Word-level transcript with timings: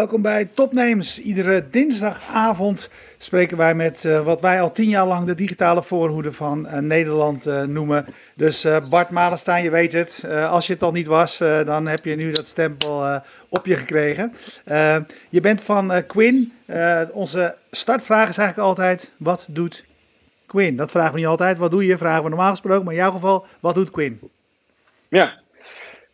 Welkom 0.00 0.22
bij 0.22 0.44
Topnames. 0.44 1.22
Iedere 1.22 1.70
dinsdagavond 1.70 2.90
spreken 3.18 3.56
wij 3.56 3.74
met 3.74 4.04
uh, 4.04 4.20
wat 4.20 4.40
wij 4.40 4.60
al 4.60 4.72
tien 4.72 4.88
jaar 4.88 5.06
lang 5.06 5.26
de 5.26 5.34
digitale 5.34 5.82
voorhoede 5.82 6.32
van 6.32 6.66
uh, 6.66 6.78
Nederland 6.78 7.46
uh, 7.46 7.62
noemen. 7.62 8.06
Dus 8.34 8.66
Bart 8.90 9.10
Malenstein, 9.10 9.64
je 9.64 9.70
weet 9.70 9.92
het. 9.92 10.24
als 10.48 10.66
je 10.66 10.72
het 10.72 10.82
al 10.82 10.92
niet 10.92 11.06
was, 11.06 11.38
dan 11.38 11.86
heb 11.86 12.04
je 12.04 12.16
nu 12.16 12.32
dat 12.32 12.46
stempel 12.46 13.20
op 13.48 13.66
je 13.66 13.76
gekregen. 13.76 14.32
je 15.28 15.40
bent 15.40 15.62
van 15.62 16.06
Quinn. 16.06 16.52
onze 17.12 17.56
startvraag 17.70 18.28
is 18.28 18.38
eigenlijk 18.38 18.68
altijd, 18.68 19.12
wat 19.16 19.46
doet 19.48 19.84
Quinn? 20.46 20.76
Dat 20.76 20.90
vragen 20.90 21.12
we 21.12 21.18
niet 21.18 21.28
altijd. 21.28 21.58
Wat 21.58 21.70
doe 21.70 21.86
je? 21.86 21.96
Vragen 21.96 22.22
we 22.22 22.28
normaal 22.28 22.50
gesproken. 22.50 22.84
Maar 22.84 22.94
in 22.94 23.00
jouw 23.00 23.12
geval, 23.12 23.46
wat 23.60 23.74
doet 23.74 23.90
Quinn? 23.90 24.20
Ja, 25.08 25.39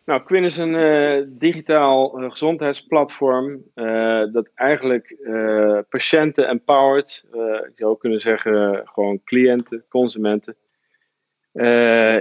nou, 0.07 0.23
Quinn 0.23 0.45
is 0.45 0.57
een 0.57 0.75
uh, 0.75 1.25
digitaal 1.29 2.09
gezondheidsplatform 2.09 3.63
uh, 3.75 4.33
dat 4.33 4.51
eigenlijk 4.55 5.17
patiënten 5.89 6.49
empowert. 6.49 7.25
ik 7.69 7.73
zou 7.77 7.99
kunnen 7.99 8.21
zeggen 8.21 8.83
gewoon 8.85 9.21
cliënten, 9.25 9.85
consumenten. 9.89 10.57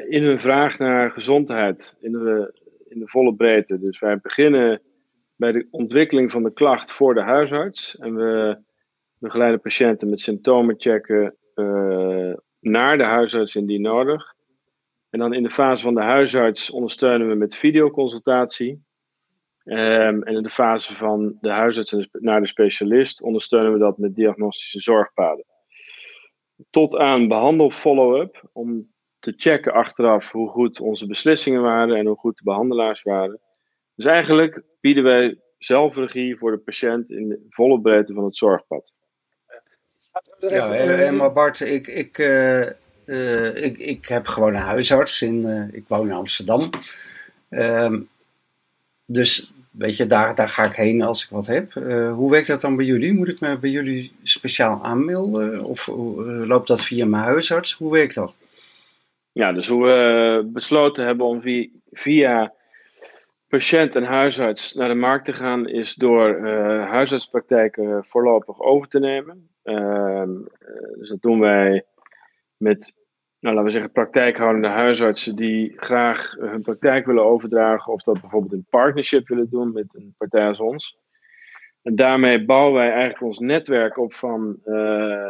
in 0.08 0.24
hun 0.24 0.40
vraag 0.40 0.78
naar 0.78 1.12
gezondheid 1.12 1.98
in 2.02 2.12
de, 2.12 2.54
in 2.88 3.00
de 3.00 3.08
volle 3.08 3.36
breedte. 3.36 3.80
Dus 3.80 4.00
wij 4.00 4.20
beginnen 4.20 4.82
bij 5.36 5.52
de 5.52 5.68
ontwikkeling 5.72 6.32
van 6.32 6.44
de 6.44 6.54
klacht 6.54 6.92
voor 6.92 7.14
de 7.14 7.22
huisarts. 7.22 7.98
En 7.98 8.16
we 8.16 8.58
begeleiden 9.20 9.62
patiënten 9.62 10.10
met 10.10 10.20
symptomen 10.20 10.76
checken 10.78 11.36
naar 12.60 12.98
de 12.98 13.04
huisarts 13.04 13.56
indien 13.56 13.82
nodig. 13.82 14.35
En 15.16 15.22
dan 15.22 15.34
in 15.34 15.44
de 15.44 15.52
fase 15.52 15.84
van 15.84 15.94
de 15.94 16.02
huisarts 16.02 16.70
ondersteunen 16.70 17.28
we 17.28 17.36
met 17.36 17.56
videoconsultatie. 17.56 18.84
Um, 19.64 20.24
en 20.24 20.36
in 20.36 20.44
de 20.44 20.50
fase 20.50 20.96
van 20.96 21.38
de 21.42 21.54
huisarts 21.54 22.08
naar 22.12 22.42
de 22.42 22.48
specialist 22.48 23.22
ondersteunen 23.22 23.74
we 23.74 23.80
dat 23.80 23.98
met 23.98 24.16
diagnostische 24.16 24.82
zorgpaden. 24.82 25.46
Tot 26.70 26.96
aan 26.96 27.28
behandel-follow-up 27.28 28.50
om 28.54 28.92
te 29.20 29.34
checken 29.38 29.74
achteraf 29.74 30.32
hoe 30.32 30.50
goed 30.50 30.80
onze 30.80 31.08
beslissingen 31.08 31.62
waren 31.62 31.96
en 31.96 32.06
hoe 32.06 32.18
goed 32.18 32.38
de 32.38 32.44
behandelaars 32.44 33.02
waren. 33.02 33.40
Dus 33.96 34.06
eigenlijk 34.06 34.62
bieden 34.82 35.04
wij 35.04 35.40
zelfregie 35.58 36.38
voor 36.38 36.52
de 36.52 36.58
patiënt 36.58 37.10
in 37.10 37.30
de 37.30 37.46
volle 37.50 37.82
breedte 37.82 38.14
van 38.14 38.24
het 38.24 38.38
zorgpad. 38.38 38.94
Ja, 40.40 41.12
maar 41.12 41.34
Bart, 41.34 41.60
ik, 41.60 41.88
ik, 41.88 42.18
uh, 42.18 42.70
uh, 43.06 43.64
ik, 43.64 43.78
ik 43.78 44.08
heb 44.08 44.28
gewoon 44.28 44.54
een 44.56 44.62
huisarts. 44.62 45.22
In, 45.22 45.36
uh, 45.36 45.74
ik 45.74 45.84
woon 45.88 46.08
in 46.08 46.14
Amsterdam. 46.14 46.70
Uh, 47.50 47.94
dus 49.06 49.54
weet 49.72 49.98
je, 49.98 50.08
daar, 50.08 50.36
daar 50.36 50.50
ga 50.50 50.64
ik 50.64 50.74
heen 50.74 51.02
als 51.02 51.24
ik 51.24 51.30
wat 51.30 51.48
heb. 51.48 51.76
Uh, 51.76 52.14
hoe 52.14 52.32
werkt 52.32 52.48
dat 52.48 52.62
dan 52.62 52.76
bij 52.76 52.86
jullie? 52.86 53.14
Moet 53.14 53.28
ik 53.28 53.40
me 53.40 53.58
bij 53.58 53.70
jullie 53.70 54.12
speciaal 54.24 54.84
aanmelden? 54.84 55.64
Of 55.64 55.88
loopt 56.26 56.68
dat 56.68 56.82
via 56.82 57.06
mijn 57.06 57.24
huisarts? 57.24 57.74
Hoe 57.74 57.92
werkt 57.92 58.16
dat? 58.16 58.38
Ja, 59.32 59.54
dus 59.54 59.68
hoe 59.68 59.84
we 59.84 60.50
besloten 60.54 61.06
hebben 61.06 61.26
om 61.26 61.42
via, 61.42 61.68
via 61.92 62.54
patiënt 63.48 63.96
en 63.96 64.04
huisarts 64.04 64.74
naar 64.74 64.88
de 64.88 64.96
markt 64.96 65.26
te 65.26 65.34
gaan, 65.34 65.68
is 65.68 65.94
door 65.94 66.48
huisartspraktijken 66.88 68.06
voorlopig 68.06 68.60
over 68.60 68.88
te 68.88 69.00
nemen. 69.00 69.50
Ehm, 69.64 70.32
dus 70.98 71.10
dat 71.10 71.22
doen 71.22 71.40
wij 71.40 71.86
met, 72.58 72.94
nou, 73.40 73.56
laten 73.56 73.64
we 73.64 73.72
zeggen, 73.72 73.92
praktijkhoudende 73.92 74.68
huisartsen 74.68 75.36
die 75.36 75.74
graag 75.76 76.32
hun 76.32 76.62
praktijk 76.62 77.06
willen 77.06 77.26
overdragen, 77.26 77.94
of 77.94 78.02
dat 78.02 78.22
bijvoorbeeld 78.22 78.54
in 78.54 78.66
partnership 78.70 79.28
willen 79.28 79.50
doen 79.50 79.74
met 79.74 79.96
een 79.96 80.16
partij 80.18 80.48
als 80.48 80.60
ons. 80.60 81.04
En 81.86 81.96
daarmee 81.96 82.46
bouwen 82.46 82.74
wij 82.74 82.92
eigenlijk 82.92 83.22
ons 83.22 83.40
netwerk 83.40 83.98
op 83.98 84.14
van 84.14 84.60
uh, 84.66 84.76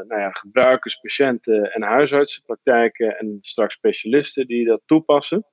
nou 0.07 0.19
ja, 0.19 0.29
gebruikers, 0.31 0.95
patiënten 0.95 1.73
en 1.73 1.81
huisartsen, 1.81 2.43
praktijken 2.43 3.17
en 3.17 3.37
straks 3.41 3.73
specialisten 3.73 4.47
die 4.47 4.65
dat 4.65 4.81
toepassen. 4.85 5.45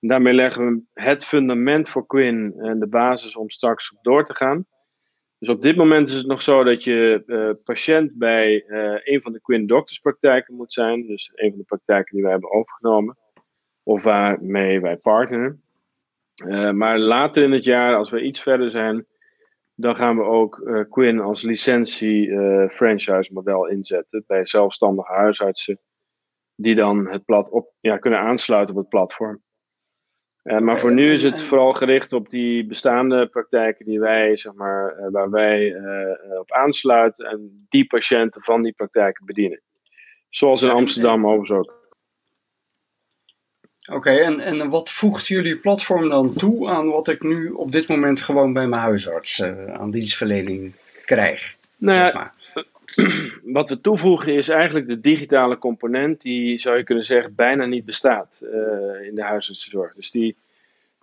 En 0.00 0.08
daarmee 0.08 0.32
leggen 0.32 0.66
we 0.66 1.02
het 1.02 1.24
fundament 1.24 1.88
voor 1.88 2.06
Quinn 2.06 2.54
en 2.58 2.78
de 2.78 2.86
basis 2.86 3.36
om 3.36 3.50
straks 3.50 3.92
op 3.92 3.98
door 4.02 4.24
te 4.24 4.34
gaan. 4.34 4.66
Dus 5.44 5.54
op 5.54 5.62
dit 5.62 5.76
moment 5.76 6.08
is 6.08 6.16
het 6.16 6.26
nog 6.26 6.42
zo 6.42 6.64
dat 6.64 6.84
je 6.84 7.22
uh, 7.26 7.50
patiënt 7.64 8.12
bij 8.14 8.64
uh, 8.66 9.00
een 9.02 9.22
van 9.22 9.32
de 9.32 9.40
Quinn 9.40 9.66
Doctors 9.66 9.98
praktijken 9.98 10.54
moet 10.54 10.72
zijn. 10.72 11.06
Dus 11.06 11.30
een 11.34 11.48
van 11.48 11.58
de 11.58 11.64
praktijken 11.64 12.14
die 12.14 12.22
wij 12.22 12.32
hebben 12.32 12.52
overgenomen. 12.52 13.16
Of 13.82 14.02
waarmee 14.02 14.80
wij 14.80 14.96
partneren. 14.96 15.62
Uh, 16.46 16.70
maar 16.70 16.98
later 16.98 17.42
in 17.42 17.52
het 17.52 17.64
jaar, 17.64 17.96
als 17.96 18.10
we 18.10 18.22
iets 18.22 18.42
verder 18.42 18.70
zijn, 18.70 19.06
dan 19.74 19.96
gaan 19.96 20.16
we 20.16 20.22
ook 20.22 20.86
Quinn 20.90 21.20
als 21.20 21.42
licentie 21.42 22.28
franchise 22.68 23.32
model 23.32 23.68
inzetten 23.68 24.24
bij 24.26 24.46
zelfstandige 24.46 25.12
huisartsen. 25.12 25.80
Die 26.54 26.74
dan 26.74 27.10
het 27.10 27.24
plat 27.24 27.50
op, 27.50 27.72
ja, 27.80 27.96
kunnen 27.96 28.20
aansluiten 28.20 28.74
op 28.74 28.80
het 28.80 28.90
platform. 28.90 29.42
Uh, 30.44 30.58
maar 30.58 30.78
voor 30.78 30.92
nu 30.92 31.12
is 31.12 31.22
het 31.22 31.42
vooral 31.42 31.72
gericht 31.72 32.12
op 32.12 32.30
die 32.30 32.66
bestaande 32.66 33.26
praktijken 33.26 33.84
die 33.84 34.00
wij, 34.00 34.36
zeg 34.36 34.52
maar, 34.52 34.98
uh, 34.98 35.06
waar 35.10 35.30
wij 35.30 35.70
uh, 35.70 36.38
op 36.38 36.52
aansluiten 36.52 37.26
en 37.26 37.66
die 37.68 37.86
patiënten 37.86 38.42
van 38.42 38.62
die 38.62 38.72
praktijken 38.72 39.26
bedienen. 39.26 39.60
Zoals 40.28 40.62
in 40.62 40.70
Amsterdam 40.70 41.26
overigens 41.26 41.50
ook. 41.50 41.82
Oké, 43.86 43.96
okay, 43.96 44.18
en, 44.18 44.40
en 44.40 44.68
wat 44.68 44.90
voegt 44.90 45.26
jullie 45.26 45.58
platform 45.58 46.08
dan 46.08 46.32
toe 46.32 46.68
aan 46.68 46.88
wat 46.88 47.08
ik 47.08 47.22
nu 47.22 47.50
op 47.50 47.72
dit 47.72 47.88
moment 47.88 48.20
gewoon 48.20 48.52
bij 48.52 48.66
mijn 48.66 48.82
huisarts 48.82 49.42
aan 49.72 49.90
dienstverlening 49.90 50.74
krijg? 51.04 51.56
Nou 51.76 52.00
zeg 52.00 52.14
maar 52.14 52.34
wat 53.58 53.68
we 53.68 53.80
toevoegen 53.80 54.34
is 54.34 54.48
eigenlijk 54.48 54.86
de 54.86 55.00
digitale 55.00 55.58
component, 55.58 56.22
die 56.22 56.58
zou 56.58 56.76
je 56.76 56.84
kunnen 56.84 57.04
zeggen 57.04 57.34
bijna 57.34 57.66
niet 57.66 57.84
bestaat 57.84 58.40
uh, 58.42 58.50
in 59.06 59.14
de 59.14 59.22
huisartsenzorg. 59.22 59.94
Dus 59.94 60.10
die, 60.10 60.36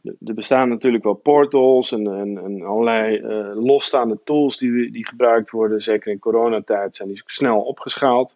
er 0.03 0.33
bestaan 0.33 0.69
natuurlijk 0.69 1.03
wel 1.03 1.13
portals 1.13 1.91
en, 1.91 2.07
en, 2.07 2.61
allerlei 2.61 3.17
uh, 3.17 3.51
losstaande 3.55 4.19
tools 4.23 4.57
die, 4.57 4.91
die 4.91 5.07
gebruikt 5.07 5.49
worden. 5.49 5.81
Zeker 5.81 6.11
in 6.11 6.19
coronatijd 6.19 6.95
zijn 6.95 7.09
die 7.09 7.21
snel 7.25 7.61
opgeschaald. 7.61 8.35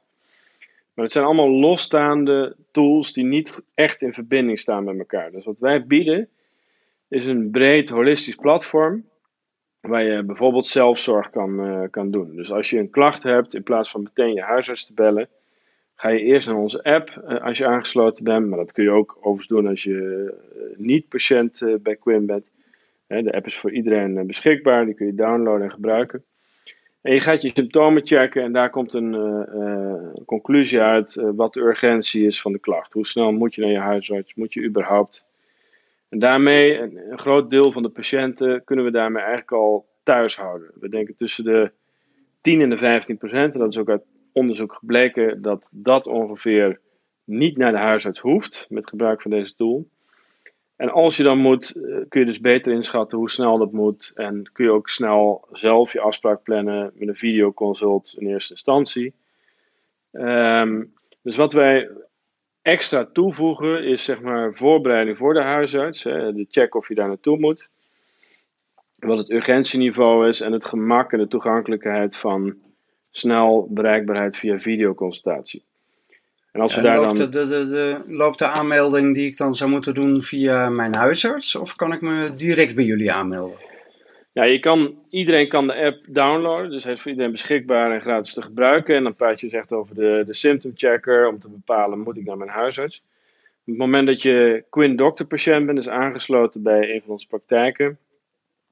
Maar 0.94 1.04
het 1.04 1.14
zijn 1.14 1.26
allemaal 1.26 1.50
losstaande 1.50 2.56
tools 2.72 3.14
die 3.14 3.24
niet 3.24 3.60
echt 3.74 4.02
in 4.02 4.14
verbinding 4.14 4.60
staan 4.60 4.84
met 4.84 4.98
elkaar. 4.98 5.32
Dus 5.32 5.46
wat 5.46 5.60
wij 5.60 5.86
bieden 5.86 6.30
is 7.08 7.26
een 7.26 7.52
breed 7.52 7.90
holistisch 7.90 8.36
platform 8.36 9.06
waar 9.88 10.04
je 10.04 10.24
bijvoorbeeld 10.24 10.68
zelfzorg 10.68 11.30
kan, 11.30 11.66
uh, 11.66 11.82
kan 11.92 12.12
doen. 12.12 12.36
Dus 12.36 12.52
als 12.52 12.70
je 12.70 12.80
een 12.80 12.90
klacht 12.90 13.24
hebt, 13.24 13.56
in 13.56 13.64
plaats 13.64 13.90
van 13.90 14.04
meteen 14.04 14.34
je 14.34 14.42
huisarts 14.42 14.86
te 14.86 14.94
bellen, 14.94 15.28
ga 15.96 16.10
je 16.10 16.20
eerst 16.20 16.48
naar 16.48 16.58
onze 16.58 16.84
app 16.84 17.24
uh, 17.30 17.44
als 17.44 17.58
je 17.58 17.66
aangesloten 17.66 18.24
bent. 18.24 18.48
Maar 18.50 18.58
dat 18.58 18.72
kun 18.72 18.84
je 18.84 18.90
ook 18.90 19.18
overigens 19.18 19.48
doen 19.48 19.68
als 19.68 19.84
je 19.84 19.92
uh, 19.92 20.78
niet 20.78 21.10
patiënt 21.10 21.62
bij 21.82 21.96
Quinn 21.96 22.26
bent. 22.26 22.52
de 23.08 23.34
app 23.34 23.46
is 23.46 23.58
voor 23.58 23.72
iedereen 23.72 24.28
beschikbaar, 24.28 24.86
die 24.86 24.94
kun 24.94 25.06
je 25.06 25.16
downloaden 25.16 25.64
en 25.64 25.72
gebruiken. 25.72 26.24
En 27.02 27.14
je 27.14 27.20
gaat 27.20 27.42
je 27.42 27.52
symptomen 27.54 28.08
checken 28.08 28.44
en 28.44 28.54
daar 28.54 28.70
komt 28.70 28.94
een 28.94 29.16
conclusie 30.26 30.80
uit 30.80 31.16
wat 31.36 31.54
de 31.54 31.62
urgentie 31.62 32.28
is 32.28 32.42
van 32.42 32.52
de 32.52 32.60
klacht. 32.60 32.94
Hoe 32.94 33.08
snel 33.08 33.32
moet 33.32 33.56
je 33.56 33.62
naar 33.62 33.72
je 33.72 33.80
huisarts? 33.80 34.36
Moet 34.36 34.54
je 34.54 34.64
überhaupt 34.64 35.26
en 36.16 36.22
daarmee, 36.22 36.78
een, 36.78 37.12
een, 37.12 37.20
groot 37.20 37.50
deel 37.50 37.72
van 37.72 37.84
de 37.84 37.90
patiënten 37.90 38.64
kunnen 38.64 38.86
we 38.86 38.92
daarmee 38.92 39.22
eigenlijk 39.22 39.52
al 39.52 39.86
thuis 40.04 40.38
houden. 40.38 40.72
We 40.80 40.90
denken 40.90 41.16
tussen 41.16 41.44
de 41.44 41.72
10 42.42 42.62
en 42.62 42.70
de 42.70 42.78
15 42.78 43.18
procent, 43.18 43.54
en 43.54 43.60
dat 43.60 43.70
is 43.70 43.78
ook 43.78 43.90
uit 43.90 44.06
onderzoek 44.34 44.74
gebleken, 44.74 45.42
dat 45.42 45.70
dat 45.72 46.08
ongeveer 46.08 46.80
niet 47.24 47.58
naar 47.58 47.72
de 47.72 47.78
huisarts 47.78 48.20
hoeft 48.20 48.66
met 48.70 48.90
gebruik 48.90 49.22
van 49.22 49.32
deze 49.32 49.56
tool. 49.56 49.88
En 50.76 50.90
als 50.90 51.18
je 51.18 51.24
dan 51.24 51.38
moet, 51.38 51.76
eh, 51.76 51.98
kun 52.10 52.20
je 52.20 52.26
dus 52.26 52.40
beter 52.40 52.74
inschatten 52.74 53.18
hoe 53.18 53.30
snel 53.30 53.58
dat 53.58 53.72
moet. 53.72 54.12
En 54.16 54.50
kun 54.54 54.66
je 54.66 54.72
ook 54.72 54.90
snel 54.90 55.48
zelf 55.52 55.94
je 55.94 56.00
afspraak 56.00 56.44
plannen 56.44 56.92
met 56.94 57.08
een 57.08 57.16
videoconsult 57.16 58.16
in 58.18 58.28
eerste 58.28 58.54
instantie. 58.54 59.14
Um, 60.12 60.94
dus 61.22 61.36
wat 61.36 61.54
wij 61.54 61.90
extra 62.66 63.10
toevoegen 63.14 63.84
is 63.84 64.04
zeg 64.04 64.22
maar 64.22 64.54
voorbereiding 64.54 65.18
voor 65.18 65.34
de 65.34 65.42
huisarts. 65.42 66.04
Hè, 66.04 66.34
de 66.34 66.48
check 66.50 66.76
of 66.76 66.88
je 66.88 66.96
daar 66.96 67.08
naartoe 67.08 67.40
moet. 67.40 67.70
Wat 68.96 69.18
het 69.18 69.30
urgentieniveau 69.30 70.30
is 70.30 70.42
en 70.42 70.52
het 70.52 70.66
gemak 70.66 71.12
en 71.12 71.20
de 71.20 71.28
toegankelijkheid 71.28 72.18
van 72.18 72.56
snel 73.12 73.68
bereikbaarheid 73.72 74.38
via 74.38 74.60
videoconsultatie. 74.60 75.64
En 76.52 76.62
als 76.62 76.76
we 76.76 76.82
daar 76.82 77.00
loopt, 77.00 77.18
dan... 77.18 77.32
de, 77.32 77.48
de, 77.48 77.68
de, 77.68 78.04
loopt 78.08 78.40
de 78.40 78.48
aanmelding 78.48 79.14
die 79.14 79.28
ik 79.28 79.38
dan 79.38 79.56
zou 79.56 79.70
moeten 79.70 79.94
doen 79.94 80.22
via 80.22 80.70
mijn 80.70 80.96
huisarts? 80.96 81.56
Of 81.56 81.76
kan 81.76 81.94
ik 81.94 82.02
me 82.02 82.34
direct 82.34 82.76
bij 82.76 82.86
jullie 82.86 83.12
aanmelden? 83.12 83.58
Ja, 84.36 84.44
je 84.44 84.60
kan, 84.60 84.96
iedereen 85.10 85.48
kan 85.48 85.68
de 85.68 85.76
app 85.76 86.06
downloaden, 86.08 86.70
dus 86.70 86.84
hij 86.84 86.94
is 86.94 87.02
voor 87.02 87.12
iedereen 87.12 87.32
beschikbaar 87.32 87.92
en 87.92 88.02
gratis 88.02 88.34
te 88.34 88.42
gebruiken. 88.42 88.96
En 88.96 89.04
dan 89.04 89.16
praat 89.16 89.40
je 89.40 89.48
dus 89.48 89.56
echt 89.56 89.72
over 89.74 89.96
de, 89.96 90.24
de 90.26 90.34
symptom 90.34 90.72
checker 90.76 91.28
om 91.28 91.40
te 91.40 91.50
bepalen, 91.50 92.00
moet 92.00 92.18
ik 92.18 92.26
naar 92.26 92.38
mijn 92.38 92.50
huisarts? 92.50 92.98
Op 92.98 93.66
het 93.66 93.78
moment 93.78 94.08
dat 94.08 94.22
je 94.22 94.64
Quinn 94.70 94.96
Doctor 94.96 95.26
patiënt 95.26 95.66
bent, 95.66 95.78
dus 95.78 95.90
aangesloten 95.90 96.64
bij 96.64 96.94
een 96.94 97.02
van 97.02 97.12
onze 97.12 97.28
praktijken, 97.28 97.98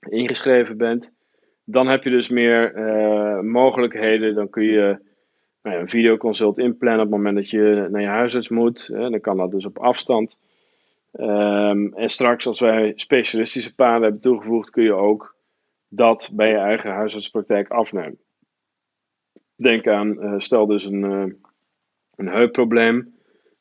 ingeschreven 0.10 0.77
bent, 0.77 1.13
dan 1.63 1.88
heb 1.88 2.04
je 2.04 2.09
dus 2.09 2.30
meer 2.30 2.75
uh, 2.75 3.39
mogelijkheden. 3.39 4.36
Dan 4.36 4.50
kun 4.50 4.63
je 4.63 4.98
nou 5.62 5.77
een 5.77 5.89
videoconsult 5.89 6.57
inplannen 6.57 7.06
op 7.06 7.12
het 7.12 7.18
moment 7.18 7.36
dat 7.36 7.50
je 7.50 7.88
naar 7.89 8.01
je 8.01 8.07
huisarts 8.07 8.50
moet. 8.50 8.89
Hè, 8.94 9.09
dan 9.09 9.21
kan 9.21 9.38
dat 9.38 9.51
dus 9.51 9.66
op 9.66 9.77
afstand. 9.77 10.38
Um, 11.19 11.94
en 11.94 12.09
straks, 12.09 12.48
als 12.48 12.59
wij 12.59 12.94
specialistische 12.95 13.75
paden 13.75 14.01
hebben 14.01 14.21
toegevoegd, 14.21 14.69
kun 14.69 14.83
je 14.83 14.94
ook 14.94 15.32
dat 15.95 16.30
bij 16.34 16.50
je 16.50 16.57
eigen 16.57 16.92
huisartspraktijk 16.92 17.69
afnemen. 17.69 18.19
Denk 19.56 19.88
aan, 19.88 20.18
uh, 20.19 20.34
stel 20.38 20.66
dus 20.66 20.86
een, 20.86 21.04
uh, 21.04 21.34
een 22.16 22.28
heupprobleem. 22.28 23.16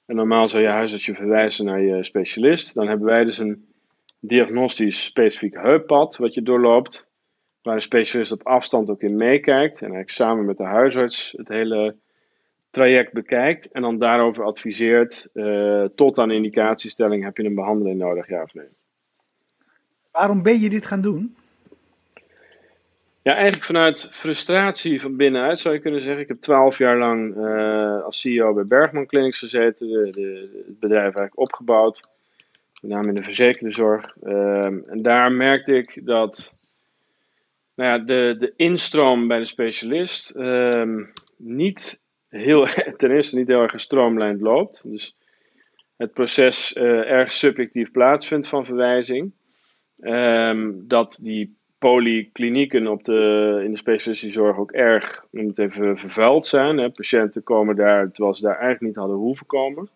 En 0.07 0.17
normaal 0.17 0.49
zou 0.49 0.63
je 0.63 0.69
huisarts 0.69 1.07
je 1.07 1.15
verwijzen 1.15 1.65
naar 1.65 1.81
je 1.81 2.05
specialist. 2.05 2.75
Dan 2.75 2.89
hebben 2.89 3.07
wij 3.07 3.25
dus 3.25 3.39
een 3.39 3.67
diagnostisch 4.21 5.05
specifiek 5.05 5.55
heuppad 5.55 6.17
wat 6.17 6.35
je 6.35 6.43
doorloopt. 6.43 7.07
Waar 7.63 7.75
een 7.75 7.83
specialist 7.83 8.33
op 8.33 8.47
afstand 8.47 8.91
ook 8.91 9.03
in 9.03 9.17
meekijkt. 9.17 9.77
En 9.77 9.81
eigenlijk 9.81 10.11
samen 10.11 10.45
met 10.45 10.57
de 10.57 10.65
huisarts 10.65 11.35
het 11.37 11.49
hele 11.49 11.97
traject 12.71 13.13
bekijkt. 13.13 13.71
En 13.71 13.83
dan 13.83 13.99
daarover 13.99 14.45
adviseert. 14.45 15.29
Uh, 15.35 15.85
tot 15.85 16.19
aan 16.19 16.31
indicatiestelling 16.31 17.25
heb 17.25 17.37
je 17.37 17.45
een 17.45 17.55
behandeling 17.55 17.99
nodig, 17.99 18.29
ja 18.29 18.43
of 18.43 18.55
nee. 18.55 18.69
Waarom 20.13 20.43
ben 20.43 20.61
je 20.61 20.69
dit 20.69 20.87
gaan 20.87 21.01
doen? 21.01 21.37
Ja, 23.23 23.35
eigenlijk 23.35 23.65
vanuit 23.65 24.09
frustratie 24.13 25.01
van 25.01 25.17
binnenuit 25.17 25.61
zou 25.61 25.75
je 25.75 25.81
kunnen 25.81 26.03
zeggen. 26.03 26.23
Ik 26.23 26.29
heb 26.29 26.41
twaalf 26.41 26.79
jaar 26.79 26.99
lang 26.99 27.37
uh, 27.37 28.05
als 28.05 28.21
CEO 28.21 28.55
bij 28.55 28.65
Bergman 28.65 29.07
Clinics 29.07 29.39
gezeten. 29.39 29.89
De, 29.89 30.63
het 30.67 30.79
bedrijf 30.79 31.03
eigenlijk 31.03 31.39
opgebouwd. 31.39 32.09
Met 32.81 32.91
name 32.91 33.09
in 33.09 33.15
de 33.15 33.23
verzekerde 33.23 33.75
zorg. 33.75 34.17
Uh, 34.23 34.65
en 34.65 34.99
daar 35.03 35.33
merkte 35.33 35.77
ik 35.77 36.01
dat 36.05 36.55
nou 37.75 37.91
ja, 37.91 37.99
de, 37.99 38.37
de 38.39 38.53
instroom 38.57 39.29
bij 39.29 39.39
de 39.39 39.47
specialist 39.47 40.33
uh, 40.37 41.05
niet 41.37 42.01
heel, 42.29 42.67
ten 42.97 43.11
eerste 43.11 43.37
niet 43.37 43.49
heel 43.49 43.63
erg 43.63 43.71
gestroomlijnd 43.71 44.41
loopt. 44.41 44.91
Dus 44.91 45.17
het 45.97 46.13
proces 46.13 46.77
uh, 46.77 47.11
erg 47.11 47.33
subjectief 47.33 47.91
plaatsvindt 47.91 48.49
van 48.49 48.65
verwijzing. 48.65 49.33
Um, 50.01 50.89
dat 50.89 51.19
die 51.21 51.57
polyklinieken 51.83 52.87
op 52.87 53.05
de, 53.05 53.61
in 53.65 53.71
de 53.71 53.77
specialistische 53.77 54.41
zorg 54.41 54.59
ook 54.59 54.73
erg, 54.73 55.25
noem 55.31 55.47
het 55.47 55.59
even, 55.59 55.99
vervuild 55.99 56.47
zijn. 56.47 56.79
Hè. 56.79 56.91
Patiënten 56.91 57.43
komen 57.43 57.77
daar 57.77 58.11
terwijl 58.11 58.35
ze 58.35 58.43
daar 58.43 58.59
eigenlijk 58.59 58.81
niet 58.83 58.97
hadden 58.97 59.17
hoeven 59.17 59.47
komen. 59.47 59.89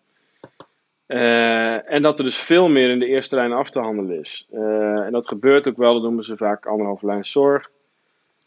Uh, 1.07 1.91
en 1.91 2.01
dat 2.01 2.19
er 2.19 2.25
dus 2.25 2.37
veel 2.37 2.69
meer 2.69 2.89
in 2.89 2.99
de 2.99 3.05
eerste 3.05 3.35
lijn 3.35 3.51
af 3.51 3.69
te 3.69 3.79
handelen 3.79 4.19
is. 4.19 4.47
Uh, 4.51 5.05
en 5.05 5.11
dat 5.11 5.27
gebeurt 5.27 5.67
ook 5.67 5.77
wel, 5.77 5.93
dat 5.93 6.01
noemen 6.01 6.23
ze 6.23 6.37
vaak 6.37 6.65
anderhalve 6.65 7.05
lijn 7.05 7.25
zorg. 7.25 7.71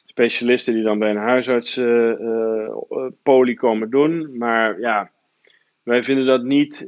Specialisten 0.05 0.75
die 0.75 0.83
dan 0.83 0.99
bij 0.99 1.11
een 1.11 1.17
huisarts 1.17 1.77
uh, 1.77 2.69
poly 3.23 3.55
komen 3.55 3.91
doen. 3.91 4.39
Maar 4.39 4.81
ja, 4.81 5.11
wij 5.83 6.05
vinden 6.05 6.27
dat 6.27 6.43
niet 6.43 6.87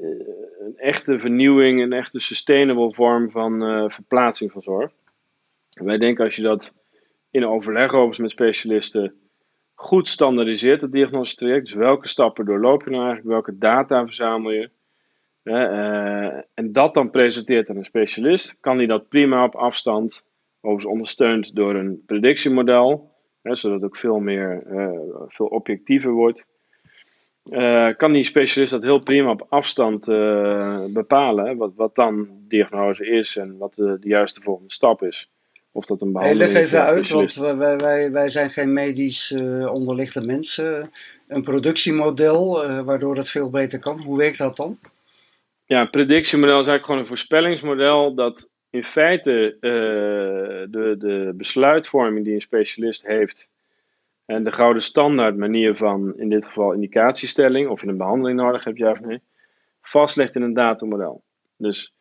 een 0.60 0.76
echte 0.76 1.18
vernieuwing, 1.18 1.82
een 1.82 1.92
echte 1.92 2.20
sustainable 2.20 2.94
vorm 2.94 3.30
van 3.30 3.60
verplaatsing 3.90 4.52
van 4.52 4.62
zorg. 4.62 4.90
Wij 5.84 5.98
denken 5.98 6.24
als 6.24 6.36
je 6.36 6.42
dat 6.42 6.74
in 7.30 7.46
overleg 7.46 7.86
overigens 7.86 8.18
met 8.18 8.30
specialisten 8.30 9.14
goed 9.74 10.08
standaardiseert, 10.08 10.80
het 10.80 10.92
diagnostisch 10.92 11.34
traject, 11.34 11.64
dus 11.64 11.74
welke 11.74 12.08
stappen 12.08 12.44
doorloop 12.44 12.82
je 12.82 12.90
nou 12.90 13.04
eigenlijk, 13.04 13.32
welke 13.32 13.58
data 13.58 14.04
verzamel 14.04 14.50
je, 14.50 14.70
uh, 15.42 16.34
en 16.54 16.72
dat 16.72 16.94
dan 16.94 17.10
presenteert 17.10 17.70
aan 17.70 17.76
een 17.76 17.84
specialist, 17.84 18.56
kan 18.60 18.78
die 18.78 18.86
dat 18.86 19.08
prima 19.08 19.44
op 19.44 19.54
afstand, 19.54 20.24
overigens 20.60 20.92
ondersteund 20.92 21.54
door 21.54 21.74
een 21.74 22.02
predictiemodel, 22.06 23.10
hè, 23.42 23.56
zodat 23.56 23.76
het 23.76 23.84
ook 23.84 23.96
veel 23.96 24.18
meer, 24.18 24.62
uh, 24.70 24.90
veel 25.28 25.46
objectiever 25.46 26.12
wordt. 26.12 26.46
Uh, 27.44 27.88
kan 27.96 28.12
die 28.12 28.24
specialist 28.24 28.72
dat 28.72 28.82
heel 28.82 28.98
prima 28.98 29.30
op 29.30 29.46
afstand 29.48 30.04
bepalen, 30.92 31.56
wat, 31.56 31.72
wat 31.74 31.94
dan 31.94 32.28
diagnose 32.48 33.06
is 33.06 33.36
en 33.36 33.58
wat 33.58 33.74
de 33.74 33.96
juiste 34.00 34.40
volgende 34.40 34.72
stap 34.72 35.02
is. 35.02 35.31
Of 35.72 35.86
dat 35.86 36.00
een 36.00 36.12
behandeling 36.12 36.52
hey, 36.52 36.60
leg 36.60 36.64
even 36.64 36.82
uit, 36.82 37.08
want 37.08 37.34
wij, 37.34 37.76
wij, 37.76 38.10
wij 38.10 38.28
zijn 38.28 38.50
geen 38.50 38.72
medisch 38.72 39.30
uh, 39.30 39.72
onderlichte 39.72 40.20
mensen. 40.20 40.92
Een 41.28 41.42
productiemodel 41.42 42.64
uh, 42.64 42.80
waardoor 42.80 43.16
het 43.16 43.30
veel 43.30 43.50
beter 43.50 43.78
kan. 43.78 44.00
Hoe 44.00 44.18
werkt 44.18 44.38
dat 44.38 44.56
dan? 44.56 44.78
Ja, 45.66 45.80
een 45.80 45.90
predictiemodel 45.90 46.60
is 46.60 46.66
eigenlijk 46.66 46.84
gewoon 46.84 47.00
een 47.00 47.06
voorspellingsmodel 47.06 48.14
dat 48.14 48.50
in 48.70 48.84
feite 48.84 49.56
uh, 49.60 49.70
de, 50.70 50.94
de 50.98 51.32
besluitvorming 51.36 52.24
die 52.24 52.34
een 52.34 52.40
specialist 52.40 53.06
heeft 53.06 53.48
en 54.24 54.44
de 54.44 54.52
gouden 54.52 54.82
standaard 54.82 55.36
manier 55.36 55.76
van 55.76 56.18
in 56.18 56.28
dit 56.28 56.44
geval 56.44 56.72
indicatiestelling 56.72 57.68
of 57.68 57.80
je 57.80 57.88
een 57.88 57.96
behandeling 57.96 58.38
nodig 58.38 58.64
hebt, 58.64 58.78
ja 58.78 58.90
of 58.90 59.00
nee, 59.00 59.20
vastlegt 59.82 60.36
in 60.36 60.42
een 60.42 60.54
datamodel. 60.54 61.22
Dus 61.56 61.92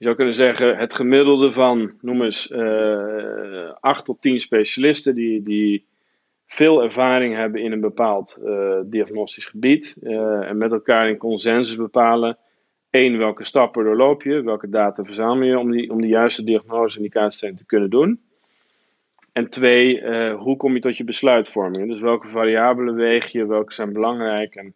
je 0.00 0.06
zou 0.06 0.16
kunnen 0.16 0.34
zeggen, 0.34 0.76
het 0.76 0.94
gemiddelde 0.94 1.52
van, 1.52 1.92
noem 2.00 2.22
eens, 2.22 2.50
uh, 2.50 3.72
8 3.80 4.04
tot 4.04 4.20
10 4.20 4.40
specialisten 4.40 5.14
die, 5.14 5.42
die 5.42 5.86
veel 6.46 6.82
ervaring 6.82 7.34
hebben 7.36 7.62
in 7.62 7.72
een 7.72 7.80
bepaald 7.80 8.38
uh, 8.44 8.78
diagnostisch 8.84 9.46
gebied 9.46 9.96
uh, 10.02 10.48
en 10.48 10.58
met 10.58 10.72
elkaar 10.72 11.08
in 11.08 11.16
consensus 11.16 11.76
bepalen. 11.76 12.38
één, 12.90 13.18
welke 13.18 13.44
stappen 13.44 13.84
doorloop 13.84 14.22
je, 14.22 14.42
welke 14.42 14.68
data 14.68 15.04
verzamel 15.04 15.46
je 15.46 15.58
om, 15.58 15.70
die, 15.70 15.90
om 15.90 16.00
de 16.00 16.08
juiste 16.08 16.44
diagnose 16.44 17.10
en 17.40 17.56
te 17.56 17.66
kunnen 17.66 17.90
doen. 17.90 18.20
En 19.32 19.50
twee, 19.50 20.02
hoe 20.32 20.56
kom 20.56 20.74
je 20.74 20.80
tot 20.80 20.96
je 20.96 21.04
besluitvorming? 21.04 21.88
Dus 21.88 22.00
welke 22.00 22.28
variabelen 22.28 22.94
weeg 22.94 23.26
je, 23.26 23.46
welke 23.46 23.72
zijn 23.72 23.92
belangrijk 23.92 24.54
en 24.54 24.74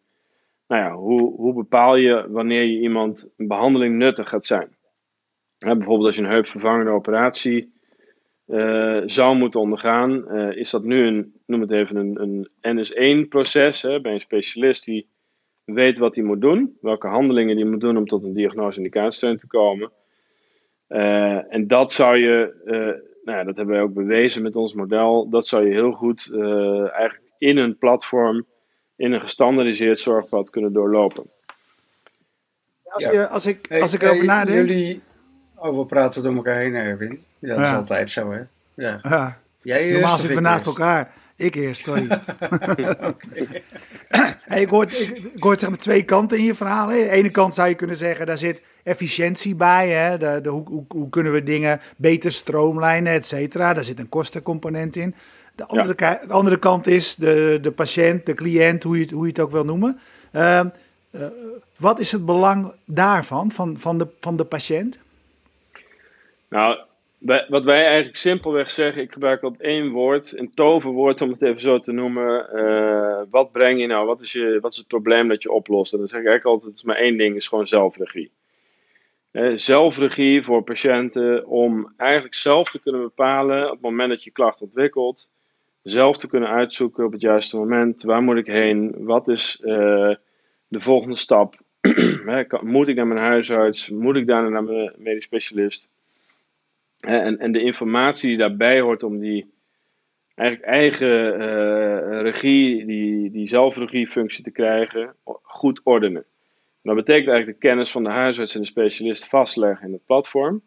nou 0.68 0.82
ja, 0.82 0.92
hoe, 0.92 1.34
hoe 1.36 1.54
bepaal 1.54 1.96
je 1.96 2.26
wanneer 2.28 2.62
je 2.62 2.80
iemand 2.80 3.30
een 3.36 3.48
behandeling 3.48 3.96
nuttig 3.96 4.28
gaat 4.28 4.46
zijn? 4.46 4.73
Bijvoorbeeld 5.58 6.06
als 6.06 6.14
je 6.14 6.22
een 6.22 6.28
heupvervangende 6.28 6.90
operatie 6.90 7.72
uh, 8.46 9.02
zou 9.06 9.36
moeten 9.36 9.60
ondergaan, 9.60 10.24
uh, 10.28 10.56
is 10.56 10.70
dat 10.70 10.84
nu 10.84 11.06
een, 11.06 11.34
noem 11.46 11.60
het 11.60 11.70
even, 11.70 11.96
een, 11.96 12.48
een 12.62 12.78
NS1-proces 12.78 13.80
bij 13.80 14.12
een 14.12 14.20
specialist 14.20 14.84
die 14.84 15.08
weet 15.64 15.98
wat 15.98 16.14
hij 16.14 16.24
moet 16.24 16.40
doen, 16.40 16.78
welke 16.80 17.06
handelingen 17.06 17.56
hij 17.56 17.66
moet 17.66 17.80
doen 17.80 17.96
om 17.96 18.06
tot 18.06 18.24
een 18.24 18.34
diagnose-indicatiestelling 18.34 19.40
te 19.40 19.46
komen. 19.46 19.92
Uh, 20.88 21.52
en 21.54 21.66
dat 21.66 21.92
zou 21.92 22.16
je, 22.16 22.54
nou 23.24 23.38
ja, 23.38 23.44
dat 23.44 23.56
hebben 23.56 23.74
wij 23.74 23.84
ook 23.84 23.94
bewezen 23.94 24.42
met 24.42 24.56
ons 24.56 24.74
model, 24.74 25.28
dat 25.28 25.46
zou 25.46 25.66
je 25.66 25.72
heel 25.72 25.92
goed 25.92 26.30
eigenlijk 26.32 27.32
in 27.38 27.56
een 27.56 27.78
platform, 27.78 28.46
in 28.96 29.12
een 29.12 29.20
gestandardiseerd 29.20 30.00
zorgpad 30.00 30.50
kunnen 30.50 30.72
doorlopen. 30.72 31.30
Als, 32.84 33.04
je, 33.04 33.28
als 33.28 33.46
ik, 33.46 33.80
als 33.80 33.94
ik 33.94 34.02
erover 34.02 34.24
nadenk. 34.24 34.56
Jullie, 34.56 35.02
Oh, 35.64 35.78
we 35.78 35.84
praten 35.84 36.22
door 36.22 36.34
elkaar 36.34 36.56
heen, 36.56 36.74
Erwin. 36.74 37.22
Ja, 37.38 37.56
dat 37.56 37.64
is 37.64 37.72
altijd 37.72 38.10
zo, 38.10 38.32
hè? 38.32 38.40
Ja. 38.74 38.98
ja. 39.02 39.38
Jij 39.62 39.90
Normaal 39.90 40.18
zitten 40.18 40.36
we 40.36 40.42
naast 40.42 40.66
elkaar. 40.66 41.12
Ik 41.36 41.54
eerst, 41.54 41.84
sorry. 41.84 42.06
hey, 44.48 44.60
ik, 44.60 44.68
hoor, 44.68 44.84
ik, 44.84 45.18
ik 45.34 45.42
hoor 45.42 45.58
zeg 45.58 45.68
maar 45.68 45.78
twee 45.78 46.02
kanten 46.02 46.38
in 46.38 46.44
je 46.44 46.54
verhaal. 46.54 46.86
Aan 46.86 46.92
de 46.92 47.08
ene 47.08 47.30
kant 47.30 47.54
zou 47.54 47.68
je 47.68 47.74
kunnen 47.74 47.96
zeggen, 47.96 48.26
daar 48.26 48.38
zit 48.38 48.62
efficiëntie 48.82 49.54
bij. 49.54 49.88
Hè? 49.88 50.18
De, 50.18 50.40
de, 50.42 50.48
hoe, 50.48 50.68
hoe, 50.68 50.84
hoe, 50.88 51.08
kunnen 51.08 51.32
we 51.32 51.42
dingen 51.42 51.80
beter 51.96 52.32
stroomlijnen, 52.32 53.12
et 53.12 53.26
cetera. 53.26 53.74
Daar 53.74 53.84
zit 53.84 53.98
een 53.98 54.08
kostencomponent 54.08 54.96
in. 54.96 55.14
De 55.54 55.66
andere, 55.66 55.94
ja. 55.96 56.20
de 56.26 56.32
andere 56.32 56.58
kant 56.58 56.86
is 56.86 57.14
de, 57.14 57.58
de 57.62 57.72
patiënt, 57.72 58.26
de 58.26 58.34
cliënt, 58.34 58.82
hoe 58.82 58.96
je 58.96 59.02
het, 59.02 59.10
hoe 59.10 59.22
je 59.22 59.28
het 59.28 59.40
ook 59.40 59.50
wil 59.50 59.64
noemen. 59.64 59.98
Uh, 60.32 60.60
uh, 61.10 61.26
wat 61.76 62.00
is 62.00 62.12
het 62.12 62.24
belang 62.24 62.74
daarvan, 62.84 63.52
van, 63.52 63.76
van, 63.78 63.98
de, 63.98 64.08
van 64.20 64.36
de 64.36 64.44
patiënt? 64.44 65.02
Nou, 66.48 66.78
wat 67.48 67.64
wij 67.64 67.84
eigenlijk 67.84 68.16
simpelweg 68.16 68.70
zeggen, 68.70 69.02
ik 69.02 69.12
gebruik 69.12 69.42
altijd 69.42 69.62
één 69.62 69.90
woord, 69.90 70.38
een 70.38 70.54
toverwoord 70.54 71.20
om 71.20 71.30
het 71.30 71.42
even 71.42 71.60
zo 71.60 71.80
te 71.80 71.92
noemen. 71.92 72.48
Uh, 72.54 73.20
wat 73.30 73.52
breng 73.52 73.80
je 73.80 73.86
nou? 73.86 74.06
Wat 74.06 74.20
is, 74.20 74.32
je, 74.32 74.58
wat 74.60 74.72
is 74.72 74.78
het 74.78 74.86
probleem 74.86 75.28
dat 75.28 75.42
je 75.42 75.52
oplost? 75.52 75.92
En 75.92 75.98
dan 75.98 76.08
zeg 76.08 76.20
ik 76.20 76.26
eigenlijk 76.26 76.62
altijd, 76.62 76.84
maar 76.84 76.96
één 76.96 77.16
ding, 77.16 77.36
is 77.36 77.48
gewoon 77.48 77.66
zelfregie. 77.66 78.30
Uh, 79.32 79.52
zelfregie 79.56 80.42
voor 80.42 80.62
patiënten 80.62 81.46
om 81.46 81.92
eigenlijk 81.96 82.34
zelf 82.34 82.70
te 82.70 82.80
kunnen 82.80 83.00
bepalen 83.00 83.64
op 83.64 83.70
het 83.70 83.80
moment 83.80 84.08
dat 84.08 84.24
je 84.24 84.30
klacht 84.30 84.62
ontwikkelt. 84.62 85.30
Zelf 85.82 86.16
te 86.16 86.28
kunnen 86.28 86.48
uitzoeken 86.48 87.04
op 87.04 87.12
het 87.12 87.20
juiste 87.20 87.56
moment, 87.56 88.02
waar 88.02 88.22
moet 88.22 88.36
ik 88.36 88.46
heen? 88.46 88.94
Wat 88.98 89.28
is 89.28 89.60
uh, 89.64 90.14
de 90.68 90.80
volgende 90.80 91.16
stap? 91.16 91.54
moet 92.62 92.88
ik 92.88 92.96
naar 92.96 93.06
mijn 93.06 93.20
huisarts? 93.20 93.90
Moet 93.90 94.16
ik 94.16 94.26
daarna 94.26 94.48
naar 94.48 94.64
mijn 94.64 94.92
medisch 94.96 95.24
specialist? 95.24 95.88
En, 97.04 97.38
en 97.38 97.52
de 97.52 97.62
informatie 97.62 98.28
die 98.28 98.38
daarbij 98.38 98.80
hoort 98.80 99.02
om 99.02 99.18
die 99.18 99.52
eigenlijk 100.34 100.68
eigen 100.68 101.40
uh, 101.40 102.20
regie, 102.20 102.86
die, 102.86 103.30
die 103.30 103.48
zelfregiefunctie 103.48 104.44
te 104.44 104.50
krijgen, 104.50 105.14
goed 105.42 105.80
ordenen. 105.84 106.24
dat 106.82 106.94
betekent 106.94 107.28
eigenlijk 107.28 107.60
de 107.60 107.68
kennis 107.68 107.90
van 107.90 108.02
de 108.02 108.10
huisarts 108.10 108.54
en 108.54 108.60
de 108.60 108.66
specialist 108.66 109.28
vastleggen 109.28 109.86
in 109.86 109.92
het 109.92 110.06
platform. 110.06 110.62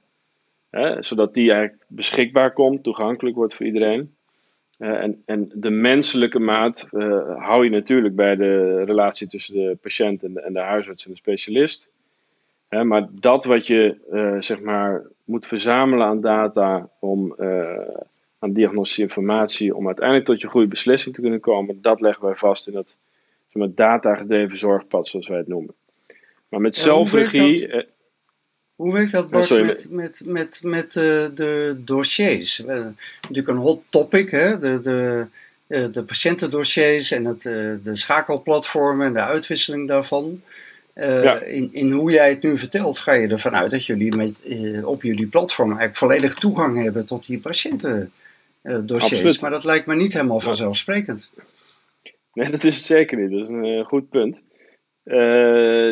Hè, 0.69 1.03
zodat 1.03 1.33
die 1.33 1.51
eigenlijk 1.51 1.83
beschikbaar 1.87 2.53
komt, 2.53 2.83
toegankelijk 2.83 3.35
wordt 3.35 3.55
voor 3.55 3.65
iedereen. 3.65 4.15
en, 4.77 5.23
en 5.25 5.51
de 5.53 5.69
menselijke 5.69 6.39
maat 6.39 6.87
hou 7.37 7.63
je 7.63 7.69
natuurlijk 7.69 8.15
bij 8.15 8.35
de 8.35 8.83
relatie 8.83 9.27
tussen 9.27 9.53
de 9.53 9.77
patiënt 9.81 10.23
en 10.23 10.43
en 10.43 10.53
de 10.53 10.59
huisarts 10.59 11.05
en 11.05 11.11
de 11.11 11.17
specialist. 11.17 11.89
Maar 12.69 13.07
dat 13.11 13.45
wat 13.45 13.67
je 13.67 13.95
zeg 14.39 14.59
maar, 14.59 15.03
moet 15.23 15.47
verzamelen 15.47 16.07
aan 16.07 16.21
data 16.21 16.89
om 16.99 17.35
aan 18.39 18.53
diagnostische 18.53 19.01
informatie 19.01 19.75
om 19.75 19.85
uiteindelijk 19.85 20.25
tot 20.25 20.41
je 20.41 20.47
goede 20.47 20.67
beslissing 20.67 21.15
te 21.15 21.21
kunnen 21.21 21.39
komen, 21.39 21.81
dat 21.81 22.01
leggen 22.01 22.25
wij 22.25 22.35
vast 22.35 22.67
in 22.67 22.73
dat 22.73 22.95
zeg 23.47 23.53
maar, 23.53 23.75
data-gedreven 23.75 24.57
zorgpad, 24.57 25.07
zoals 25.07 25.27
wij 25.27 25.37
het 25.37 25.47
noemen. 25.47 25.73
Maar 26.49 26.61
met 26.61 26.77
zelfregie. 26.77 27.67
Eh, 27.67 27.83
hoe 28.75 28.93
werkt 28.93 29.11
dat, 29.11 29.31
Bart, 29.31 29.49
met, 29.49 29.87
met, 29.89 30.21
met, 30.25 30.59
met 30.63 30.95
uh, 30.95 31.03
de 31.33 31.75
dossiers? 31.77 32.59
Uh, 32.59 32.67
natuurlijk 33.21 33.47
een 33.47 33.55
hot 33.55 33.81
topic, 33.85 34.31
hè? 34.31 34.59
De, 34.59 34.81
de, 34.81 35.25
uh, 35.67 35.85
de 35.91 36.03
patiëntendossiers 36.03 37.11
en 37.11 37.25
het, 37.25 37.41
de 37.83 37.95
schakelplatformen 37.95 39.07
en 39.07 39.13
de 39.13 39.21
uitwisseling 39.21 39.87
daarvan. 39.87 40.41
Ja. 40.99 41.41
in, 41.41 41.69
in 41.73 41.91
hoe 41.91 42.11
jij 42.11 42.29
het 42.29 42.43
nu 42.43 42.57
vertelt, 42.57 42.99
ga 42.99 43.11
je 43.11 43.27
ervan 43.27 43.55
uit 43.55 43.71
dat 43.71 43.85
jullie 43.85 44.15
met, 44.15 44.35
op 44.83 45.03
jullie 45.03 45.27
platform 45.27 45.67
eigenlijk 45.67 45.97
volledig 45.97 46.33
toegang 46.33 46.83
hebben 46.83 47.05
tot 47.05 47.25
die 47.25 47.39
patiëntendossiers. 47.39 49.39
Maar 49.39 49.51
dat 49.51 49.63
lijkt 49.63 49.85
me 49.85 49.95
niet 49.95 50.13
helemaal 50.13 50.39
vanzelfsprekend. 50.39 51.31
Nee, 52.33 52.51
dat 52.51 52.63
is 52.63 52.75
het 52.75 52.85
zeker 52.85 53.17
niet. 53.17 53.31
Dat 53.31 53.41
is 53.41 53.49
een 53.49 53.85
goed 53.85 54.09
punt. 54.09 54.43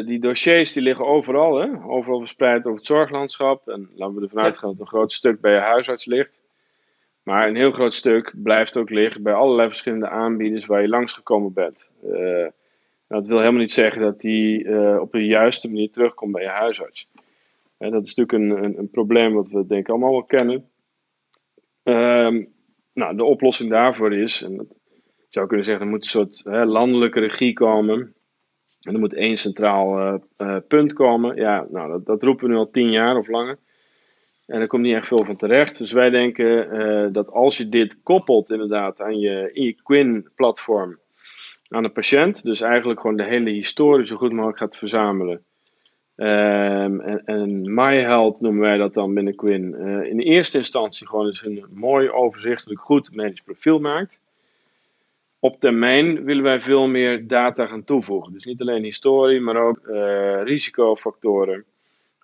Die 0.08 0.20
dossiers 0.20 0.74
die 0.74 0.84
liggen 0.84 1.06
overal, 1.06 1.60
hè? 1.60 1.68
overal 1.88 2.20
verspreid 2.20 2.66
over 2.66 2.78
het 2.78 2.86
zorglandschap. 2.86 3.68
En 3.68 3.90
laten 3.96 4.16
we 4.16 4.22
ervan 4.22 4.44
uitgaan 4.44 4.70
dat 4.70 4.80
een 4.80 4.88
groot 4.88 5.14
stuk 5.14 5.42
bij 5.42 5.54
je 5.54 5.60
huisarts 5.60 6.06
ligt. 6.06 6.40
Maar 7.24 7.48
een 7.48 7.56
heel 7.56 7.72
groot 7.72 7.94
stuk 7.94 8.32
blijft 8.34 8.78
ook 8.78 8.90
liggen 8.90 9.24
bij 9.24 9.34
allerlei 9.34 9.68
verschillende 9.68 10.10
aanbieders 10.10 10.66
waar 10.66 10.82
je 10.82 10.88
langsgekomen 10.88 11.54
bent. 11.54 11.90
Uh, 13.08 13.18
dat 13.18 13.28
wil 13.28 13.40
helemaal 13.40 13.60
niet 13.60 13.72
zeggen 13.72 14.02
dat 14.02 14.22
die 14.22 14.64
uh, 14.64 15.00
op 15.02 15.12
de 15.12 15.26
juiste 15.26 15.68
manier 15.68 15.92
terugkomt 15.92 16.32
bij 16.32 16.42
je 16.42 16.48
huisarts. 16.48 17.08
dat 17.78 18.06
is 18.06 18.16
natuurlijk 18.16 18.32
een, 18.32 18.64
een, 18.64 18.78
een, 18.78 18.90
probleem 18.90 19.34
wat 19.34 19.48
we 19.48 19.66
denk 19.66 19.82
ik 19.82 19.90
allemaal 19.90 20.12
wel 20.12 20.24
kennen. 20.24 20.70
Ehm, 21.84 22.46
nou, 22.94 23.16
de 23.16 23.24
oplossing 23.24 23.70
daarvoor 23.70 24.14
is, 24.14 24.42
en 24.42 24.58
dat, 24.58 24.68
zou 25.30 25.48
kunnen 25.48 25.66
zeggen, 25.66 25.86
er 25.86 25.92
moet 25.92 26.04
een 26.04 26.10
soort 26.10 26.42
hè, 26.44 26.66
landelijke 26.66 27.20
regie 27.20 27.54
komen 27.54 28.16
en 28.82 28.94
er 28.94 29.00
moet 29.00 29.14
één 29.14 29.38
centraal 29.38 30.00
uh, 30.00 30.16
uh, 30.38 30.58
punt 30.68 30.94
komen. 30.94 31.36
Ja, 31.36 31.68
nou, 31.70 31.92
dat, 31.92 32.06
dat, 32.06 32.24
roepen 32.24 32.46
we 32.46 32.52
nu 32.52 32.58
al 32.58 32.70
tien 32.70 32.92
jaar 32.92 33.18
of 33.18 33.28
langer. 33.28 33.58
En 34.46 34.62
er 34.62 34.68
komt 34.68 34.82
niet 34.82 34.96
echt 34.96 35.08
veel 35.08 35.26
van 35.26 35.36
terecht. 35.36 35.78
Dus 35.78 35.92
wij 35.92 36.10
denken 36.10 37.14
dat 37.14 37.30
als 37.30 37.58
je 37.58 37.70
dit 37.70 38.02
koppelt 38.04 38.52
inderdaad 38.52 39.02
aan 39.02 39.20
je, 39.20 39.50
in 39.54 39.64
je 39.64 39.82
Quinn-platform 39.84 41.00
aan 41.70 41.84
de 41.84 41.90
patiënt, 41.90 42.44
dus 42.44 42.62
eigenlijk 42.62 43.00
gewoon 43.00 43.18
de 43.18 43.24
hele 43.24 43.50
historie 43.50 44.08
zo 44.08 44.16
goed 44.16 44.32
mogelijk 44.32 44.58
gaat 44.58 44.78
verzamelen. 44.78 45.44
Um, 46.16 47.02
en, 47.02 47.26
en 47.26 47.74
MyHealth 47.74 48.42
noemen 48.42 48.62
wij 48.62 48.78
dat 48.78 48.94
dan 48.94 49.14
binnen 49.14 49.36
Quinn. 49.36 49.76
in 50.06 50.20
eerste 50.20 50.58
instantie 50.58 51.08
gewoon 51.08 51.26
eens 51.26 51.46
een 51.46 51.66
mooi, 51.74 52.10
overzichtelijk, 52.10 52.82
goed 52.82 53.16
medisch 53.16 53.42
profiel 53.42 53.80
maakt 53.80 54.20
op 55.46 55.60
termijn 55.60 56.24
willen 56.24 56.44
wij 56.44 56.62
veel 56.62 56.88
meer 56.88 57.28
data 57.28 57.66
gaan 57.66 57.84
toevoegen. 57.84 58.34
Dus 58.34 58.44
niet 58.44 58.62
alleen 58.62 58.84
historie, 58.84 59.40
maar 59.40 59.56
ook 59.56 59.80
uh, 59.88 60.44
risicofactoren. 60.44 61.64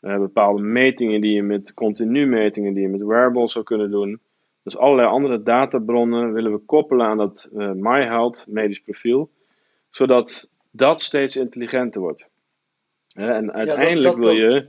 Uh, 0.02 0.18
bepaalde 0.18 0.62
metingen 0.62 1.22
die 1.22 1.34
je 1.34 1.44
met 1.44 1.74
continu 1.74 2.26
metingen 2.26 2.74
die 2.74 2.82
je 2.82 2.90
met 2.90 3.04
wearables 3.04 3.52
zou 3.52 3.66
kunnen 3.66 3.92
doen. 3.92 4.20
Dus 4.64 4.78
allerlei 4.78 5.08
andere 5.08 5.44
databronnen 5.44 6.34
willen 6.34 6.52
we 6.52 6.58
koppelen 6.58 7.06
aan 7.06 7.18
dat 7.18 7.50
uh, 7.54 7.72
MyHealth 7.72 8.46
medisch 8.48 8.80
profiel, 8.80 9.30
zodat 9.90 10.50
dat 10.72 11.02
steeds 11.02 11.36
intelligenter 11.36 12.02
wordt. 12.02 12.28
en 13.14 13.54
uiteindelijk 13.54 14.18
wil 14.18 14.32
je. 14.32 14.68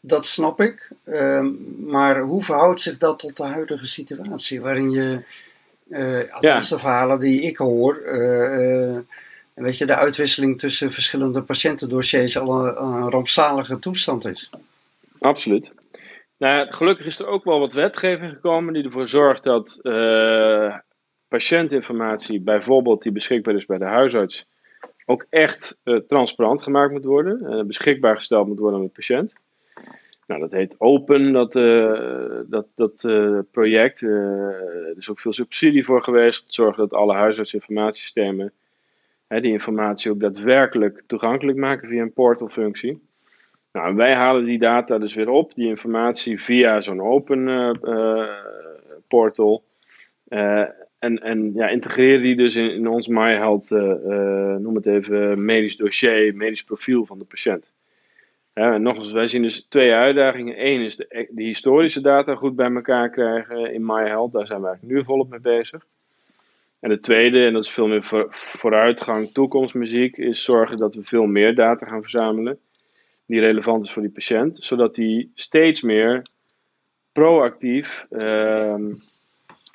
Dat 0.00 0.26
snap 0.26 0.60
ik, 0.60 0.90
ehm, 1.04 1.50
maar 1.86 2.20
hoe 2.20 2.42
verhoudt 2.42 2.80
zich 2.80 2.98
dat 2.98 3.18
tot 3.18 3.36
de 3.36 3.44
huidige 3.44 3.86
situatie 3.86 4.60
waarin 4.60 4.90
je 4.90 5.24
uh, 5.88 6.32
althans 6.32 6.68
de 6.68 6.78
verhalen 6.78 7.20
die 7.20 7.40
ik 7.40 7.56
hoor. 7.56 8.02
Uh, 8.04 8.98
weet 9.54 9.78
je, 9.78 9.86
de 9.86 9.96
uitwisseling 9.96 10.58
tussen 10.58 10.92
verschillende 10.92 11.42
patiëntendossiers 11.42 12.38
al 12.38 12.66
een, 12.66 12.82
een 12.82 13.10
rampzalige 13.10 13.78
toestand 13.78 14.24
is. 14.24 14.50
Absoluut. 15.18 15.72
Nou, 16.42 16.72
gelukkig 16.72 17.06
is 17.06 17.18
er 17.18 17.26
ook 17.26 17.44
wel 17.44 17.58
wat 17.58 17.72
wetgeving 17.72 18.32
gekomen 18.32 18.72
die 18.72 18.84
ervoor 18.84 19.08
zorgt 19.08 19.44
dat 19.44 19.78
uh, 19.82 20.76
patiëntinformatie, 21.28 22.40
bijvoorbeeld 22.40 23.02
die 23.02 23.12
beschikbaar 23.12 23.54
is 23.54 23.66
bij 23.66 23.78
de 23.78 23.84
huisarts, 23.84 24.46
ook 25.06 25.26
echt 25.30 25.78
uh, 25.84 25.96
transparant 25.96 26.62
gemaakt 26.62 26.92
moet 26.92 27.04
worden 27.04 27.46
en 27.46 27.66
beschikbaar 27.66 28.16
gesteld 28.16 28.46
moet 28.46 28.58
worden 28.58 28.78
aan 28.78 28.84
de 28.84 28.92
patiënt. 28.92 29.32
Nou, 30.26 30.40
dat 30.40 30.52
heet 30.52 30.74
Open, 30.78 31.32
dat, 31.32 31.52
dat, 32.48 32.66
dat 32.74 33.06
project. 33.50 34.00
Er 34.00 34.94
is 34.96 35.10
ook 35.10 35.20
veel 35.20 35.32
subsidie 35.32 35.84
voor 35.84 36.02
geweest. 36.02 36.44
Zorgen 36.54 36.88
dat 36.88 36.98
alle 36.98 37.14
huisartsinformatiesystemen 37.14 38.52
die 39.28 39.52
informatie 39.52 40.10
ook 40.10 40.20
daadwerkelijk 40.20 41.02
toegankelijk 41.06 41.58
maken 41.58 41.88
via 41.88 42.02
een 42.02 42.12
portalfunctie. 42.12 43.10
Nou, 43.72 43.94
wij 43.94 44.14
halen 44.14 44.44
die 44.44 44.58
data 44.58 44.98
dus 44.98 45.14
weer 45.14 45.28
op, 45.28 45.54
die 45.54 45.68
informatie, 45.68 46.42
via 46.42 46.80
zo'n 46.80 47.02
Open 47.02 47.78
portal. 49.08 49.64
en 50.98 51.18
en 51.18 51.52
ja, 51.54 51.68
integreren 51.68 52.22
die 52.22 52.36
dus 52.36 52.54
in, 52.54 52.70
in 52.70 52.88
ons 52.88 53.08
MyHealth, 53.08 53.70
noem 54.60 54.74
het 54.74 54.86
even, 54.86 55.44
medisch 55.44 55.76
dossier, 55.76 56.34
medisch 56.34 56.64
profiel 56.64 57.06
van 57.06 57.18
de 57.18 57.24
patiënt. 57.24 57.72
Ja, 58.54 58.78
nogmaals, 58.78 59.12
wij 59.12 59.26
zien 59.26 59.42
dus 59.42 59.66
twee 59.68 59.92
uitdagingen. 59.92 60.66
Eén 60.66 60.80
is 60.80 60.96
de, 60.96 61.28
de, 61.30 61.42
historische 61.42 62.00
data 62.00 62.34
goed 62.34 62.56
bij 62.56 62.72
elkaar 62.72 63.10
krijgen 63.10 63.74
in 63.74 63.86
MyHealth. 63.86 64.32
Daar 64.32 64.46
zijn 64.46 64.60
we 64.60 64.66
eigenlijk 64.66 64.96
nu 64.96 65.04
volop 65.04 65.30
mee 65.30 65.40
bezig. 65.40 65.86
En 66.80 66.88
de 66.88 67.00
tweede, 67.00 67.46
en 67.46 67.52
dat 67.52 67.64
is 67.64 67.70
veel 67.70 67.86
meer 67.86 68.02
voor, 68.02 68.26
vooruitgang, 68.30 69.32
toekomstmuziek, 69.32 70.16
is 70.16 70.44
zorgen 70.44 70.76
dat 70.76 70.94
we 70.94 71.02
veel 71.02 71.26
meer 71.26 71.54
data 71.54 71.86
gaan 71.86 72.02
verzamelen. 72.02 72.58
Die 73.32 73.40
relevant 73.40 73.84
is 73.84 73.92
voor 73.92 74.02
die 74.02 74.10
patiënt. 74.10 74.58
Zodat 74.60 74.94
die 74.94 75.32
steeds 75.34 75.82
meer 75.82 76.22
proactief 77.12 78.06
ehm, 78.10 78.92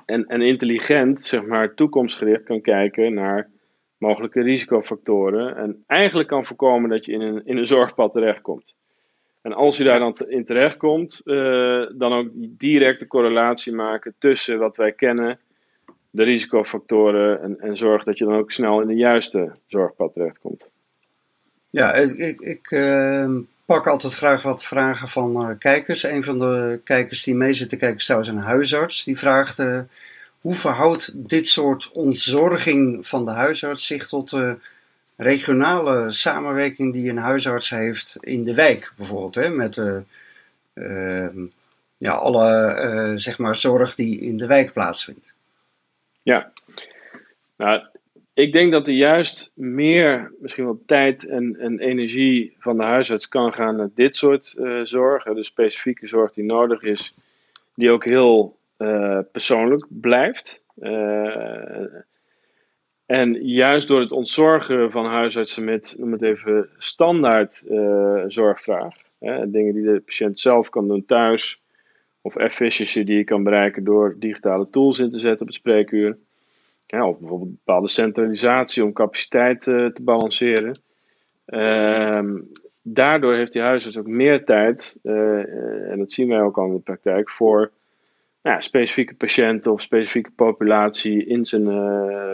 en, 0.05 0.25
en 0.25 0.41
intelligent, 0.41 1.21
zeg 1.21 1.45
maar, 1.45 1.73
toekomstgericht 1.73 2.43
kan 2.43 2.61
kijken 2.61 3.13
naar 3.13 3.49
mogelijke 3.97 4.41
risicofactoren. 4.41 5.55
En 5.55 5.83
eigenlijk 5.87 6.27
kan 6.27 6.45
voorkomen 6.45 6.89
dat 6.89 7.05
je 7.05 7.11
in 7.11 7.21
een, 7.21 7.45
in 7.45 7.57
een 7.57 7.67
zorgpad 7.67 8.13
terechtkomt. 8.13 8.75
En 9.41 9.53
als 9.53 9.77
je 9.77 9.83
daar 9.83 9.99
dan 9.99 10.17
in 10.27 10.45
terechtkomt, 10.45 11.21
uh, 11.25 11.85
dan 11.95 12.13
ook 12.13 12.29
directe 12.33 13.07
correlatie 13.07 13.73
maken 13.73 14.15
tussen 14.19 14.59
wat 14.59 14.77
wij 14.77 14.91
kennen, 14.91 15.39
de 16.09 16.23
risicofactoren, 16.23 17.41
en, 17.41 17.59
en 17.59 17.77
zorg 17.77 18.03
dat 18.03 18.17
je 18.17 18.25
dan 18.25 18.35
ook 18.35 18.51
snel 18.51 18.81
in 18.81 18.87
de 18.87 18.95
juiste 18.95 19.55
zorgpad 19.65 20.13
terechtkomt. 20.13 20.69
Ja, 21.69 21.93
ik, 21.93 22.39
ik 22.39 22.71
uh, 22.71 23.35
pak 23.65 23.87
altijd 23.87 24.13
graag 24.13 24.41
wat 24.41 24.65
vragen 24.65 25.07
van 25.07 25.49
uh, 25.49 25.57
kijkers. 25.59 26.03
Een 26.03 26.23
van 26.23 26.39
de 26.39 26.79
kijkers 26.83 27.23
die 27.23 27.35
mee 27.35 27.53
zit 27.53 27.69
te 27.69 27.75
kijken 27.75 27.97
is 27.97 28.05
trouwens 28.05 28.31
een 28.31 28.37
huisarts. 28.37 29.03
Die 29.03 29.17
vraagt 29.17 29.57
hoe 30.41 30.55
verhoudt 30.55 31.29
dit 31.29 31.47
soort 31.47 31.91
ontzorging 31.91 33.07
van 33.07 33.25
de 33.25 33.31
huisarts 33.31 33.87
zich 33.87 34.07
tot 34.07 34.29
de 34.29 34.57
regionale 35.15 36.11
samenwerking 36.11 36.93
die 36.93 37.09
een 37.09 37.17
huisarts 37.17 37.69
heeft 37.69 38.17
in 38.19 38.43
de 38.43 38.53
wijk 38.53 38.93
bijvoorbeeld? 38.97 39.35
Hè, 39.35 39.49
met 39.49 39.77
uh, 40.73 41.27
ja, 41.97 42.11
alle 42.11 42.79
uh, 42.83 43.17
zeg 43.17 43.37
maar 43.37 43.55
zorg 43.55 43.95
die 43.95 44.19
in 44.19 44.37
de 44.37 44.45
wijk 44.45 44.73
plaatsvindt. 44.73 45.33
Ja, 46.21 46.51
nou, 47.55 47.81
ik 48.37 48.51
denk 48.51 48.71
dat 48.71 48.87
er 48.87 48.93
juist 48.93 49.51
meer, 49.53 50.33
misschien 50.39 50.63
wel 50.63 50.81
tijd 50.85 51.27
en, 51.27 51.55
en 51.59 51.79
energie 51.79 52.55
van 52.59 52.77
de 52.77 52.83
huisarts 52.83 53.27
kan 53.27 53.53
gaan 53.53 53.75
naar 53.75 53.89
dit 53.95 54.15
soort 54.15 54.55
uh, 54.57 54.81
zorg. 54.83 55.23
De 55.23 55.43
specifieke 55.43 56.07
zorg 56.07 56.33
die 56.33 56.43
nodig 56.43 56.81
is, 56.81 57.13
die 57.75 57.89
ook 57.89 58.05
heel 58.05 58.57
uh, 58.77 59.19
persoonlijk 59.31 59.85
blijft. 59.89 60.63
Uh, 60.79 61.85
en 63.05 63.33
juist 63.47 63.87
door 63.87 63.99
het 63.99 64.11
ontzorgen 64.11 64.91
van 64.91 65.05
huisartsen 65.05 65.63
met, 65.63 65.95
noem 65.99 66.11
het 66.11 66.21
even, 66.21 66.69
standaard 66.77 67.63
zorgvraag. 68.27 68.95
Dingen 69.47 69.73
die 69.73 69.83
de 69.83 70.01
patiënt 70.05 70.39
zelf 70.39 70.69
kan 70.69 70.87
doen 70.87 71.05
thuis. 71.05 71.61
Of 72.21 72.35
efficiency 72.35 73.03
die 73.03 73.17
je 73.17 73.23
kan 73.23 73.43
bereiken 73.43 73.83
door 73.83 74.15
digitale 74.19 74.69
tools 74.69 74.99
in 74.99 75.09
te 75.11 75.19
zetten 75.19 75.41
op 75.41 75.47
het 75.47 75.55
spreekuur. 75.55 76.17
Ja, 76.87 77.07
of 77.07 77.19
bijvoorbeeld 77.19 77.49
bepaalde 77.49 77.89
centralisatie 77.89 78.83
om 78.83 78.93
capaciteit 78.93 79.65
uh, 79.65 79.85
te 79.85 80.01
balanceren. 80.01 80.79
Uh, 81.47 82.23
daardoor 82.81 83.33
heeft 83.33 83.53
die 83.53 83.61
huisarts 83.61 83.97
ook 83.97 84.07
meer 84.07 84.45
tijd, 84.45 84.97
uh, 85.03 85.91
en 85.91 85.97
dat 85.97 86.11
zien 86.11 86.27
wij 86.27 86.41
ook 86.41 86.57
al 86.57 86.65
in 86.65 86.73
de 86.73 86.79
praktijk, 86.79 87.29
voor 87.29 87.71
nou 88.41 88.61
specifieke 88.61 89.15
patiënten 89.15 89.71
of 89.71 89.81
specifieke 89.81 90.31
populatie 90.31 91.25
in 91.25 91.45
zijn 91.45 91.63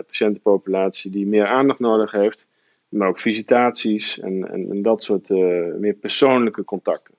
patiëntenpopulatie 0.05 1.11
die 1.11 1.27
meer 1.27 1.45
aandacht 1.45 1.79
nodig 1.79 2.11
heeft. 2.11 2.45
Maar 2.89 3.07
ook 3.07 3.19
visitaties 3.19 4.19
en, 4.19 4.51
en, 4.51 4.69
en 4.69 4.81
dat 4.81 5.03
soort 5.03 5.29
meer 5.79 5.93
persoonlijke 5.93 6.63
contacten. 6.63 7.15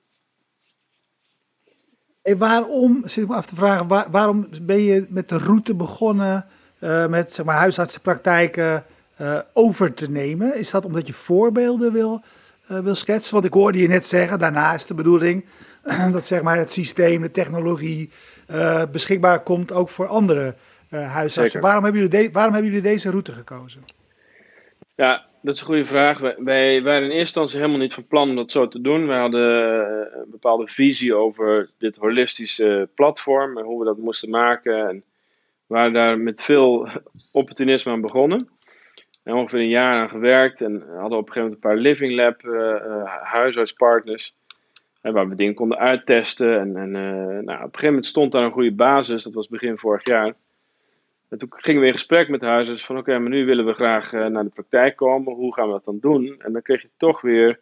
Hey, 2.21 2.37
waarom, 2.37 3.01
zit 3.07 3.23
ik 3.23 3.29
me 3.29 3.35
af 3.35 3.45
te 3.45 3.55
vragen, 3.55 4.11
waarom 4.11 4.47
ben 4.61 4.81
je 4.81 5.05
met 5.09 5.29
de 5.29 5.37
route 5.37 5.75
begonnen 5.75 6.45
uh, 6.85 7.07
met 7.07 7.33
zeg 7.33 7.45
maar, 7.45 7.55
huisartsenpraktijken 7.55 8.85
uh, 9.21 9.39
over 9.53 9.93
te 9.93 10.11
nemen? 10.11 10.55
Is 10.55 10.71
dat 10.71 10.85
omdat 10.85 11.07
je 11.07 11.13
voorbeelden 11.13 11.93
wil, 11.93 12.23
uh, 12.71 12.79
wil 12.79 12.95
schetsen? 12.95 13.33
Want 13.33 13.45
ik 13.45 13.53
hoorde 13.53 13.79
je 13.81 13.87
net 13.87 14.05
zeggen, 14.05 14.39
daarna 14.39 14.73
is 14.73 14.85
de 14.85 14.93
bedoeling 14.93 15.45
dat 16.11 16.25
zeg 16.25 16.41
maar, 16.41 16.57
het 16.57 16.71
systeem, 16.71 17.21
de 17.21 17.31
technologie 17.31 18.09
beschikbaar 18.91 19.43
komt 19.43 19.71
ook 19.71 19.89
voor 19.89 20.07
andere 20.07 20.55
huisartsen. 20.89 21.61
Waarom 21.61 21.83
hebben, 21.83 22.01
jullie 22.01 22.31
waarom 22.31 22.53
hebben 22.53 22.71
jullie 22.71 22.89
deze 22.89 23.09
route 23.09 23.31
gekozen? 23.31 23.83
Ja, 24.95 25.25
dat 25.41 25.53
is 25.53 25.59
een 25.59 25.65
goede 25.65 25.85
vraag. 25.85 26.19
Wij, 26.19 26.35
wij 26.37 26.83
waren 26.83 27.03
in 27.03 27.03
eerste 27.03 27.19
instantie 27.19 27.59
helemaal 27.59 27.79
niet 27.79 27.93
van 27.93 28.07
plan 28.07 28.29
om 28.29 28.35
dat 28.35 28.51
zo 28.51 28.67
te 28.67 28.81
doen. 28.81 29.07
Wij 29.07 29.19
hadden 29.19 29.51
een 30.21 30.29
bepaalde 30.31 30.67
visie 30.67 31.15
over 31.15 31.69
dit 31.77 31.95
holistische 31.95 32.89
platform 32.95 33.57
en 33.57 33.63
hoe 33.63 33.79
we 33.79 33.85
dat 33.85 33.97
moesten 33.97 34.29
maken. 34.29 34.89
En 34.89 34.95
we 34.95 35.14
waren 35.67 35.93
daar 35.93 36.19
met 36.19 36.41
veel 36.41 36.87
opportunisme 37.31 37.91
aan 37.91 38.01
begonnen. 38.01 38.47
En 39.23 39.33
ongeveer 39.33 39.59
een 39.59 39.69
jaar 39.69 40.01
aan 40.01 40.09
gewerkt 40.09 40.61
en 40.61 40.73
hadden 40.73 41.17
op 41.17 41.27
een 41.27 41.33
gegeven 41.33 41.41
moment 41.41 41.53
een 41.53 41.69
paar 41.69 41.77
Living 41.77 42.15
Lab 42.15 42.43
uh, 42.43 43.03
huisartspartners. 43.23 44.35
waar 45.01 45.29
we 45.29 45.35
dingen 45.35 45.53
konden 45.53 45.77
uittesten. 45.77 46.59
En, 46.59 46.75
en 46.77 46.87
uh, 46.87 47.03
nou, 47.23 47.41
op 47.41 47.49
een 47.49 47.57
gegeven 47.57 47.87
moment 47.87 48.05
stond 48.05 48.31
daar 48.31 48.43
een 48.43 48.51
goede 48.51 48.71
basis. 48.71 49.23
Dat 49.23 49.33
was 49.33 49.47
begin 49.47 49.77
vorig 49.77 50.05
jaar. 50.05 50.33
En 51.29 51.37
toen 51.37 51.49
gingen 51.55 51.81
we 51.81 51.87
in 51.87 51.93
gesprek 51.93 52.29
met 52.29 52.39
de 52.39 52.45
huisarts 52.45 52.85
van 52.85 52.97
oké, 52.97 53.19
maar 53.19 53.29
nu 53.29 53.45
willen 53.45 53.65
we 53.65 53.73
graag 53.73 54.11
naar 54.11 54.43
de 54.43 54.49
praktijk 54.49 54.95
komen. 54.95 55.33
Hoe 55.33 55.53
gaan 55.53 55.67
we 55.67 55.71
dat 55.71 55.85
dan 55.85 55.99
doen? 55.99 56.35
En 56.37 56.53
dan 56.53 56.61
kreeg 56.61 56.81
je 56.81 56.89
toch 56.97 57.21
weer, 57.21 57.59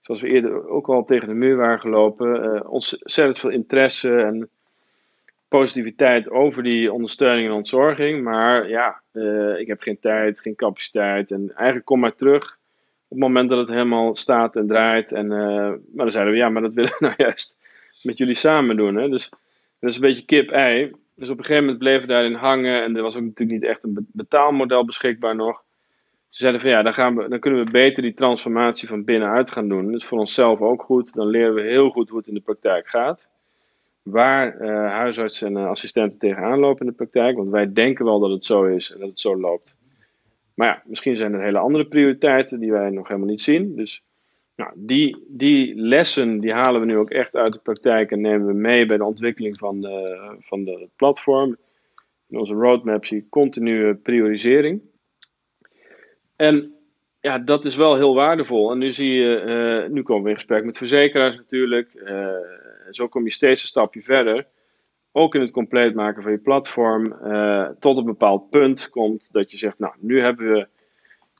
zoals 0.00 0.20
we 0.20 0.28
eerder 0.28 0.68
ook 0.68 0.88
al 0.88 1.04
tegen 1.04 1.28
de 1.28 1.34
muur 1.34 1.56
waren 1.56 1.80
gelopen, 1.80 2.68
ontzettend 2.68 3.38
veel 3.38 3.50
interesse 3.50 4.16
en 4.16 4.48
positiviteit 5.58 6.30
over 6.30 6.62
die 6.62 6.92
ondersteuning 6.92 7.48
en 7.48 7.54
ontzorging. 7.54 8.22
Maar 8.22 8.68
ja, 8.68 9.02
uh, 9.12 9.58
ik 9.58 9.66
heb 9.66 9.80
geen 9.80 9.98
tijd, 10.00 10.40
geen 10.40 10.54
capaciteit. 10.54 11.30
En 11.30 11.52
eigenlijk 11.54 11.84
kom 11.84 12.00
maar 12.00 12.14
terug 12.14 12.58
op 13.08 13.08
het 13.08 13.18
moment 13.18 13.48
dat 13.48 13.58
het 13.58 13.68
helemaal 13.68 14.16
staat 14.16 14.56
en 14.56 14.66
draait. 14.66 15.12
En, 15.12 15.24
uh, 15.24 15.68
maar 15.68 16.04
dan 16.04 16.12
zeiden 16.12 16.32
we, 16.32 16.38
ja, 16.38 16.48
maar 16.48 16.62
dat 16.62 16.74
willen 16.78 16.90
we 16.98 17.04
nou 17.04 17.14
juist 17.16 17.58
met 18.02 18.18
jullie 18.18 18.34
samen 18.34 18.76
doen. 18.76 18.96
Hè? 18.96 19.08
Dus 19.08 19.28
dat 19.80 19.90
is 19.90 19.94
een 19.94 20.02
beetje 20.02 20.24
kip-ei. 20.24 20.90
Dus 21.16 21.30
op 21.30 21.38
een 21.38 21.44
gegeven 21.44 21.64
moment 21.64 21.78
bleven 21.78 22.00
we 22.00 22.12
daarin 22.12 22.34
hangen. 22.34 22.82
En 22.82 22.96
er 22.96 23.02
was 23.02 23.16
ook 23.16 23.22
natuurlijk 23.22 23.60
niet 23.60 23.70
echt 23.70 23.84
een 23.84 24.06
betaalmodel 24.12 24.84
beschikbaar 24.84 25.36
nog. 25.36 25.62
Ze 26.28 26.40
zeiden 26.40 26.60
van 26.60 26.70
ja, 26.70 26.82
dan, 26.82 26.94
gaan 26.94 27.16
we, 27.16 27.28
dan 27.28 27.38
kunnen 27.38 27.64
we 27.64 27.70
beter 27.70 28.02
die 28.02 28.14
transformatie 28.14 28.88
van 28.88 29.04
binnenuit 29.04 29.50
gaan 29.50 29.68
doen. 29.68 29.92
Dat 29.92 30.00
is 30.00 30.06
voor 30.06 30.18
onszelf 30.18 30.60
ook 30.60 30.82
goed. 30.82 31.14
Dan 31.14 31.26
leren 31.26 31.54
we 31.54 31.60
heel 31.60 31.90
goed 31.90 32.08
hoe 32.08 32.18
het 32.18 32.28
in 32.28 32.34
de 32.34 32.40
praktijk 32.40 32.88
gaat 32.88 33.30
waar 34.02 34.60
uh, 34.60 34.68
huisartsen 34.90 35.46
en 35.56 35.62
uh, 35.62 35.68
assistenten 35.68 36.18
tegenaan 36.18 36.58
lopen 36.58 36.80
in 36.80 36.90
de 36.90 36.96
praktijk. 36.96 37.36
Want 37.36 37.50
wij 37.50 37.72
denken 37.72 38.04
wel 38.04 38.20
dat 38.20 38.30
het 38.30 38.44
zo 38.44 38.64
is 38.64 38.92
en 38.92 38.98
dat 39.00 39.08
het 39.08 39.20
zo 39.20 39.40
loopt. 39.40 39.74
Maar 40.54 40.68
ja, 40.68 40.82
misschien 40.86 41.16
zijn 41.16 41.32
er 41.32 41.42
hele 41.42 41.58
andere 41.58 41.86
prioriteiten 41.86 42.60
die 42.60 42.72
wij 42.72 42.90
nog 42.90 43.08
helemaal 43.08 43.28
niet 43.28 43.42
zien. 43.42 43.76
Dus 43.76 44.02
nou, 44.56 44.72
die, 44.74 45.24
die 45.28 45.74
lessen 45.74 46.40
die 46.40 46.52
halen 46.52 46.80
we 46.80 46.86
nu 46.86 46.96
ook 46.96 47.10
echt 47.10 47.34
uit 47.34 47.52
de 47.52 47.58
praktijk 47.62 48.10
en 48.10 48.20
nemen 48.20 48.46
we 48.46 48.52
mee 48.52 48.86
bij 48.86 48.96
de 48.96 49.04
ontwikkeling 49.04 49.58
van 49.58 49.86
van 50.38 50.64
de 50.64 50.88
platform. 50.96 51.56
In 52.28 52.38
onze 52.38 52.54
roadmap 52.54 53.04
zie 53.04 53.16
je 53.16 53.28
continue 53.28 53.94
priorisering. 53.94 54.80
En 56.36 56.74
ja, 57.20 57.38
dat 57.38 57.64
is 57.64 57.76
wel 57.76 57.96
heel 57.96 58.14
waardevol. 58.14 58.70
En 58.70 58.78
nu 58.78 58.92
zie 58.92 59.12
je, 59.12 59.42
uh, 59.86 59.92
nu 59.94 60.02
komen 60.02 60.22
we 60.24 60.28
in 60.28 60.36
gesprek 60.36 60.64
met 60.64 60.78
verzekeraars 60.78 61.36
natuurlijk. 61.36 61.92
Zo 62.94 63.08
kom 63.08 63.24
je 63.24 63.32
steeds 63.32 63.62
een 63.62 63.68
stapje 63.68 64.02
verder. 64.02 64.46
Ook 65.12 65.34
in 65.34 65.40
het 65.40 65.50
compleet 65.50 65.94
maken 65.94 66.22
van 66.22 66.32
je 66.32 66.38
platform. 66.38 67.16
Uh, 67.24 67.68
tot 67.78 67.98
een 67.98 68.04
bepaald 68.04 68.50
punt 68.50 68.90
komt 68.90 69.28
dat 69.32 69.50
je 69.50 69.56
zegt, 69.56 69.78
nou, 69.78 69.94
nu 69.98 70.20
hebben 70.20 70.52
we 70.52 70.66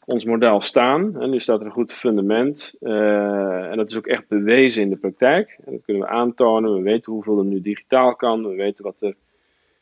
ons 0.04 0.24
model 0.24 0.60
staan. 0.60 1.20
En 1.20 1.30
nu 1.30 1.40
staat 1.40 1.60
er 1.60 1.66
een 1.66 1.72
goed 1.72 1.92
fundament. 1.92 2.74
en 2.80 3.76
dat 3.76 3.90
is 3.90 3.96
ook 3.96 4.06
echt 4.06 4.28
bewezen 4.28 4.82
in 4.82 4.90
de 4.90 4.96
praktijk. 4.96 5.58
En 5.64 5.72
dat 5.72 5.84
kunnen 5.84 6.02
we 6.02 6.08
aantonen. 6.08 6.74
We 6.74 6.82
weten 6.82 7.12
hoeveel 7.12 7.38
er 7.38 7.44
nu 7.44 7.60
digitaal 7.60 8.16
kan. 8.16 8.48
We 8.48 8.54
weten 8.54 8.84
wat 8.84 9.02
er 9.02 9.14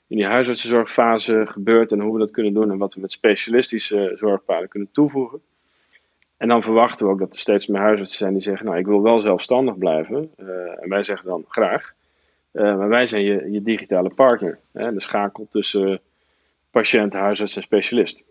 in 0.06 0.16
die 0.16 0.26
huisartsenzorgfase 0.26 1.46
gebeurt 1.46 1.92
en 1.92 2.00
hoe 2.00 2.12
we 2.12 2.18
dat 2.18 2.30
kunnen 2.30 2.54
doen. 2.54 2.70
En 2.70 2.78
wat 2.78 2.94
we 2.94 3.00
met 3.00 3.12
specialistische 3.12 4.12
zorgpaden 4.14 4.68
kunnen 4.68 4.88
toevoegen. 4.92 5.40
En 6.40 6.48
dan 6.48 6.62
verwachten 6.62 7.06
we 7.06 7.12
ook 7.12 7.18
dat 7.18 7.32
er 7.32 7.38
steeds 7.38 7.66
meer 7.66 7.80
huisartsen 7.80 8.18
zijn 8.18 8.32
die 8.32 8.42
zeggen: 8.42 8.66
Nou, 8.66 8.78
ik 8.78 8.86
wil 8.86 9.02
wel 9.02 9.20
zelfstandig 9.20 9.78
blijven. 9.78 10.30
Uh, 10.38 10.48
en 10.82 10.88
wij 10.88 11.02
zeggen 11.02 11.26
dan 11.26 11.44
graag. 11.48 11.92
Uh, 12.52 12.76
maar 12.76 12.88
wij 12.88 13.06
zijn 13.06 13.22
je, 13.22 13.50
je 13.50 13.62
digitale 13.62 14.14
partner. 14.14 14.58
Hè, 14.72 14.92
de 14.92 15.00
schakel 15.00 15.46
tussen 15.50 16.00
patiënt, 16.70 17.12
huisarts 17.12 17.56
en 17.56 17.62
specialist. 17.62 18.22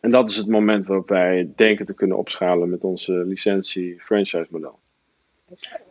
En 0.00 0.10
dat 0.10 0.30
is 0.30 0.36
het 0.36 0.46
moment 0.46 0.86
waarop 0.86 1.08
wij 1.08 1.50
denken 1.56 1.86
te 1.86 1.94
kunnen 1.94 2.16
opschalen 2.16 2.70
met 2.70 2.84
onze 2.84 3.12
licentie-franchise 3.12 4.46
model. 4.50 4.78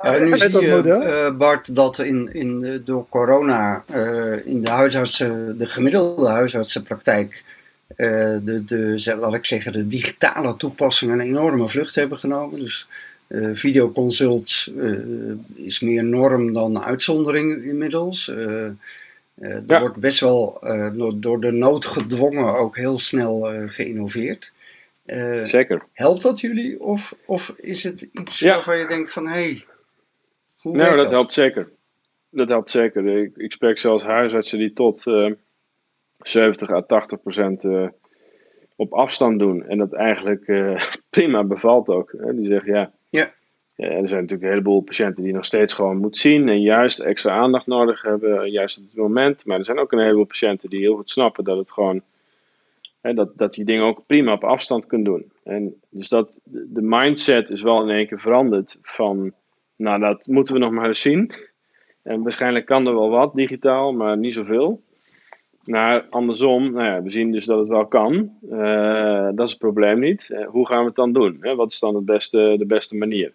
Ja, 0.02 0.18
nu 0.18 0.38
zie 0.38 0.62
je, 0.62 1.28
uh, 1.30 1.38
Bart, 1.38 1.76
dat 1.76 2.00
in, 2.00 2.34
in, 2.34 2.82
door 2.86 3.06
corona 3.10 3.84
in 4.46 4.62
de 4.62 4.70
huisartsen, 4.70 5.58
de 5.58 5.66
gemiddelde 5.66 6.28
huisartsenpraktijk 6.28 7.44
uh, 7.46 7.57
de, 7.96 8.64
de, 8.66 9.16
laat 9.18 9.34
ik 9.34 9.46
zeggen, 9.46 9.74
de 9.74 9.88
digitale 9.88 10.56
toepassingen 10.56 11.20
een 11.20 11.26
enorme 11.26 11.68
vlucht 11.68 11.96
hebben 11.96 12.18
genomen. 12.18 12.60
Dus 12.60 12.88
uh, 13.28 13.56
videoconsult 13.56 14.68
uh, 14.76 15.36
is 15.56 15.80
meer 15.80 16.04
norm 16.04 16.54
dan 16.54 16.84
uitzondering 16.84 17.64
inmiddels. 17.64 18.28
er 18.28 18.76
ja. 19.68 19.80
wordt 19.80 19.96
best 19.96 20.20
wel 20.20 20.60
door 21.16 21.40
de 21.40 21.52
nood 21.52 21.86
gedwongen 21.86 22.56
ook 22.56 22.78
heel 22.78 22.98
snel 22.98 23.52
geïnnoveerd. 23.68 24.52
Zeker. 25.46 25.84
Helpt 25.94 26.22
dat 26.22 26.40
jullie 26.40 26.80
of, 26.82 27.16
of 27.26 27.54
is 27.58 27.84
het 27.84 28.08
iets 28.12 28.40
ja. 28.40 28.54
waarvan 28.54 28.78
je 28.78 28.88
denkt 28.88 29.12
van 29.12 29.28
hé, 29.28 29.34
hey, 29.34 29.66
hoe 30.58 30.76
Nou, 30.76 30.96
dat, 30.96 31.04
dat, 31.04 31.12
helpt 31.12 31.34
zeker. 31.34 31.70
Dat 32.30 32.48
helpt 32.48 32.72
zeker. 32.72 33.18
Ik, 33.18 33.32
ik 33.36 33.52
spreek 33.52 33.80
zelfs 33.80 34.04
huisartsen 34.04 34.60
die 34.60 34.74
tot 34.74 35.04
70 36.20 36.70
à 36.70 36.82
80 36.82 37.22
procent 37.22 37.64
uh, 37.64 37.88
op 38.76 38.94
afstand 38.94 39.40
doen. 39.40 39.66
En 39.66 39.78
dat 39.78 39.94
eigenlijk 39.94 40.48
uh, 40.48 40.82
prima 41.10 41.44
bevalt 41.44 41.90
ook. 41.90 42.14
Hè? 42.18 42.36
Die 42.36 42.48
zeggen 42.48 42.74
ja. 42.74 42.92
ja. 43.10 43.34
ja. 43.76 43.86
Er 43.86 44.08
zijn 44.08 44.22
natuurlijk 44.22 44.42
een 44.42 44.50
heleboel 44.50 44.82
patiënten 44.82 45.24
die 45.24 45.34
nog 45.34 45.46
steeds 45.46 45.74
gewoon 45.74 45.98
moeten 45.98 46.22
zien. 46.22 46.50
En 46.50 46.62
juist 46.62 47.00
extra 47.00 47.32
aandacht 47.32 47.68
nodig 47.68 48.02
hebben. 48.02 48.52
Juist 48.52 48.78
op 48.78 48.84
het 48.84 48.96
moment. 48.96 49.46
Maar 49.46 49.58
er 49.58 49.66
zijn 49.66 49.80
ook 49.80 49.92
een 49.92 50.00
heleboel 50.00 50.26
patiënten 50.26 50.70
die 50.70 50.80
heel 50.80 50.96
goed 50.96 51.12
snappen 51.12 51.44
dat 51.44 51.58
het 51.58 51.72
gewoon. 51.72 52.02
Hè, 53.02 53.14
dat, 53.14 53.38
dat 53.38 53.56
je 53.56 53.64
dingen 53.64 53.86
ook 53.86 54.06
prima 54.06 54.34
op 54.34 54.44
afstand 54.44 54.86
kunt 54.86 55.06
doen. 55.06 55.32
En 55.44 55.82
dus 55.90 56.10
dat 56.10 56.30
de 56.44 56.82
mindset 56.82 57.50
is 57.50 57.62
wel 57.62 57.82
in 57.82 57.96
één 57.96 58.08
keer 58.08 58.20
veranderd. 58.20 58.78
Van 58.82 59.34
nou, 59.76 60.00
dat 60.00 60.28
moeten 60.28 60.54
we 60.54 60.60
nog 60.60 60.72
maar 60.72 60.88
eens 60.88 61.02
zien. 61.02 61.32
En 62.04 62.24
waarschijnlijk 62.24 62.66
kan 62.66 62.88
er 62.88 62.94
wel 62.94 63.10
wat 63.10 63.36
digitaal, 63.36 63.94
maar 63.94 64.18
niet 64.18 64.34
zoveel. 64.34 64.82
Nou, 65.68 66.04
andersom, 66.10 66.72
nou 66.72 66.86
ja, 66.86 67.02
we 67.02 67.12
zien 67.12 67.32
dus 67.32 67.46
dat 67.46 67.60
het 67.60 67.68
wel 67.68 67.86
kan. 67.86 68.32
Uh, 68.52 69.30
dat 69.34 69.46
is 69.46 69.50
het 69.50 69.58
probleem 69.60 70.00
niet. 70.00 70.30
Uh, 70.32 70.48
hoe 70.48 70.68
gaan 70.68 70.80
we 70.80 70.86
het 70.86 70.96
dan 70.96 71.14
doen? 71.14 71.38
Hè? 71.42 71.56
Wat 71.56 71.72
is 71.72 71.80
dan 71.80 71.96
het 71.96 72.06
beste, 72.06 72.56
de 72.58 72.66
beste 72.66 72.96
manier? 72.96 73.34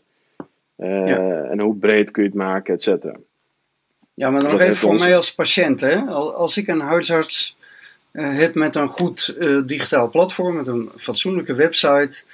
Uh, 0.78 1.06
ja. 1.06 1.42
En 1.42 1.60
hoe 1.60 1.76
breed 1.76 2.10
kun 2.10 2.22
je 2.22 2.28
het 2.28 2.38
maken, 2.38 2.74
et 2.74 2.82
cetera. 2.82 3.16
Ja, 4.14 4.30
maar 4.30 4.42
nog 4.42 4.60
even 4.60 4.76
voor 4.76 4.94
mij 4.94 5.16
als 5.16 5.34
patiënt. 5.34 5.80
Hè? 5.80 5.96
Als 6.14 6.56
ik 6.56 6.66
een 6.66 6.80
huisarts 6.80 7.56
heb 8.12 8.54
met 8.54 8.76
een 8.76 8.88
goed 8.88 9.36
digitaal 9.66 10.10
platform, 10.10 10.56
met 10.56 10.66
een 10.66 10.90
fatsoenlijke 10.96 11.54
website, 11.54 12.24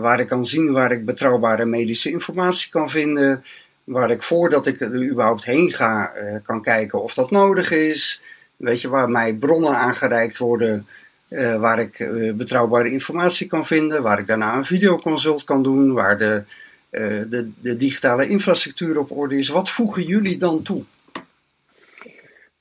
waar 0.00 0.20
ik 0.20 0.28
kan 0.28 0.44
zien 0.44 0.72
waar 0.72 0.92
ik 0.92 1.04
betrouwbare 1.04 1.64
medische 1.64 2.10
informatie 2.10 2.70
kan 2.70 2.88
vinden, 2.88 3.44
waar 3.84 4.10
ik 4.10 4.22
voordat 4.22 4.66
ik 4.66 4.80
er 4.80 5.10
überhaupt 5.10 5.44
heen 5.44 5.70
ga, 5.70 6.12
kan 6.42 6.62
kijken 6.62 7.02
of 7.02 7.14
dat 7.14 7.30
nodig 7.30 7.70
is 7.70 8.22
Weet 8.64 8.80
je, 8.80 8.88
waar 8.88 9.08
mij 9.08 9.34
bronnen 9.34 9.76
aangereikt 9.76 10.38
worden 10.38 10.86
uh, 11.34 11.60
waar 11.60 11.78
ik 11.78 11.98
uh, 11.98 12.32
betrouwbare 12.32 12.90
informatie 12.90 13.46
kan 13.46 13.66
vinden, 13.66 14.02
waar 14.02 14.18
ik 14.18 14.26
daarna 14.26 14.56
een 14.56 14.64
videoconsult 14.64 15.44
kan 15.44 15.62
doen, 15.62 15.92
waar 15.92 16.18
de, 16.18 16.42
uh, 16.90 17.22
de, 17.30 17.50
de, 17.60 17.76
digitale 17.76 18.28
infrastructuur 18.28 18.98
op 18.98 19.10
orde 19.10 19.36
is. 19.36 19.48
Wat 19.48 19.70
voegen 19.70 20.02
jullie 20.02 20.36
dan 20.36 20.62
toe? 20.62 20.82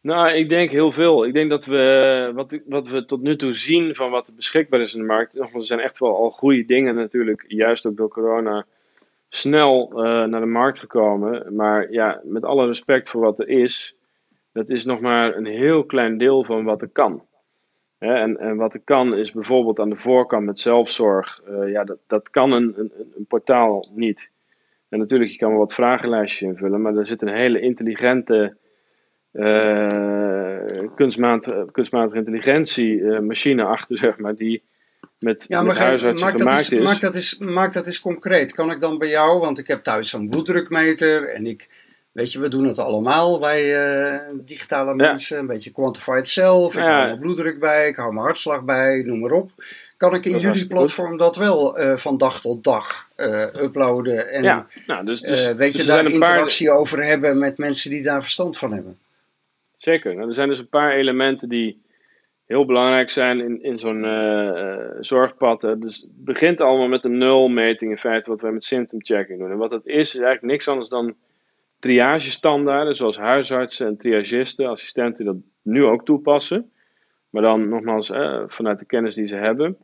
Nou, 0.02 0.32
ik 0.32 0.50
denk 0.50 0.72
heel 0.72 0.92
veel. 0.92 1.26
Ik 1.26 1.34
denk 1.34 1.50
dat 1.50 1.66
we, 1.66 2.32
wat, 2.36 2.60
wat 2.66 2.88
we 2.88 3.06
tot 3.06 3.22
nu 3.22 3.36
toe 3.36 3.54
zien 3.54 3.96
van 3.96 4.12
wat 4.12 4.28
er 4.28 4.34
beschikbaar 4.34 4.82
is 4.82 4.94
in 4.94 5.00
de 5.00 5.06
markt, 5.06 5.38
er 5.38 5.50
zijn 5.54 5.80
echt 5.80 6.00
wel 6.00 6.16
al 6.16 6.30
goede 6.30 6.66
dingen 6.66 6.96
natuurlijk, 6.96 7.46
juist 7.48 7.86
ook 7.86 7.98
door 7.98 8.10
corona, 8.10 8.66
snel 9.30 9.92
naar 10.28 10.40
de 10.40 10.46
markt 10.46 10.80
gekomen. 10.80 11.56
Maar 11.56 11.92
ja, 11.92 12.22
met 12.24 12.44
alle 12.44 12.68
respect 12.68 13.10
voor 13.10 13.22
wat 13.22 13.40
er 13.40 13.48
is, 13.48 13.96
dat 14.54 14.70
is 14.70 14.86
nog 14.86 15.00
maar 15.00 15.36
een 15.36 15.46
heel 15.46 15.84
klein 15.84 16.18
deel 16.18 16.44
van 16.44 16.64
wat 16.64 16.82
er 16.82 16.88
kan. 16.88 17.26
en, 17.98 18.40
en, 18.40 18.56
wat 18.56 18.74
er 18.74 18.82
kan 18.84 19.16
is 19.16 19.32
bijvoorbeeld 19.32 19.80
aan 19.80 19.90
de 19.90 19.96
voorkant 19.96 20.46
met 20.46 20.60
zelfzorg. 20.60 21.42
Uh, 21.50 21.72
ja, 21.72 21.84
dat, 21.84 21.98
dat 22.08 22.30
kan 22.30 22.52
een, 22.52 22.74
een, 22.78 22.92
een, 23.16 23.26
portaal 23.26 23.90
niet. 23.94 24.30
En 24.90 25.00
natuurlijk, 25.00 25.32
je 25.32 25.38
kan 25.38 25.50
wel 25.50 25.60
wat 25.60 25.74
vragenlijstjes 25.74 26.50
invullen, 26.50 26.82
maar 26.82 26.96
er 26.96 27.08
zit 27.08 27.22
een 27.22 27.34
hele 27.34 27.60
intelligente 27.60 28.58
uh, 29.34 30.80
kunstmatige, 30.96 31.68
kunstmatige 31.72 32.18
intelligentie 32.18 32.96
uh, 32.96 33.20
machine 33.20 33.64
achter, 33.64 33.98
zeg 33.98 34.18
maar, 34.18 34.36
die 34.36 34.64
met, 35.20 35.46
ja, 35.48 35.62
met 35.62 35.78
huisartsen 35.78 36.28
maak 36.28 36.38
gemaakt 36.38 36.70
dat 37.02 37.16
is. 37.16 37.38
Maak 37.38 37.48
dat, 37.48 37.54
maak 37.56 37.74
dat 37.74 37.86
eens 37.86 38.02
concreet. 38.02 38.54
Kan 38.54 38.72
ik 38.72 38.80
dan 38.80 38.98
bij 38.98 39.10
jou, 39.10 39.40
want 39.40 39.58
ik 39.58 39.68
heb 39.68 39.80
thuis 39.80 40.10
zo'n 40.10 40.30
bloeddrukmeter 40.30 41.30
en 41.30 41.46
ik, 41.46 41.70
weet 42.14 42.32
je, 42.32 42.40
we 42.40 42.48
doen 42.48 42.66
het 42.66 42.80
allemaal 42.80 43.40
bij 43.40 43.64
uh, 43.64 44.20
digitale 44.34 44.96
mensen. 44.96 45.38
Een 45.38 45.48
beetje 45.48 45.72
quantified 45.72 46.30
self, 46.30 46.76
ik 46.76 46.84
ja. 46.84 46.92
hou 46.92 47.06
mijn 47.06 47.20
bloeddruk 47.20 47.60
bij, 47.60 47.88
ik 47.88 47.96
hou 47.96 48.14
mijn 48.14 48.26
hartslag 48.26 48.64
bij, 48.64 49.04
noem 49.06 49.20
maar 49.20 49.32
op. 49.32 49.52
Kan 49.98 50.14
ik 50.14 50.26
in 50.26 50.40
jullie 50.40 50.68
platform 50.68 51.18
dat 51.18 51.36
wel 51.36 51.82
uh, 51.82 51.98
van 51.98 52.18
dag 52.18 52.42
tot 52.42 52.64
dag 52.64 53.08
uh, 53.18 53.54
uploaden 53.54 54.30
en 54.30 54.44
ja, 54.44 54.68
nou, 54.88 55.06
dus, 55.06 55.22
dus, 55.22 55.54
weet 55.54 55.74
dus 55.74 55.82
je, 55.82 55.88
daar 55.88 56.06
interactie 56.06 56.68
paar... 56.68 56.78
over 56.78 57.04
hebben 57.04 57.38
met 57.38 57.58
mensen 57.58 57.90
die 57.90 58.04
daar 58.04 58.22
verstand 58.22 58.58
van 58.58 58.74
hebben? 58.74 58.98
Zeker. 59.78 60.16
Nou, 60.16 60.28
er 60.28 60.36
zijn 60.36 60.50
dus 60.50 60.60
een 60.60 60.70
paar 60.70 60.92
elementen 60.92 61.50
die 61.50 61.82
heel 62.46 62.66
belangrijk 62.66 63.10
zijn 63.10 63.40
in, 63.40 63.64
in 63.64 63.80
zo'n 63.80 64.06
zorgpad. 65.00 65.62
Dus 65.62 65.98
het 65.98 66.26
begint 66.26 66.62
allemaal 66.62 66.88
met 66.88 67.04
een 67.04 67.18
nulmeting 67.18 67.92
in 67.92 67.98
feite, 67.98 68.30
wat 68.30 68.42
wij 68.42 68.52
met 68.52 68.64
symptom 68.64 69.04
checking 69.04 69.40
doen. 69.40 69.52
En 69.52 69.58
wat 69.58 69.72
dat 69.72 69.86
is, 69.86 70.16
is 70.16 70.22
eigenlijk 70.22 70.44
niks 70.44 70.68
anders 70.68 70.90
dan 70.90 71.16
triagestandaarden, 71.84 72.96
zoals 72.96 73.18
huisartsen 73.18 73.88
en 73.88 73.98
triagisten, 73.98 74.70
assistenten 74.70 75.26
dat 75.26 75.36
nu 75.62 75.86
ook 75.86 76.06
toepassen. 76.06 76.72
Maar 77.30 77.42
dan 77.42 77.70
nogmaals 77.70 78.10
uh, 78.10 78.44
vanuit 78.48 78.80
de 78.80 78.86
kennis 78.86 79.16
die 79.16 79.28
ze 79.28 79.36
hebben. 79.36 79.78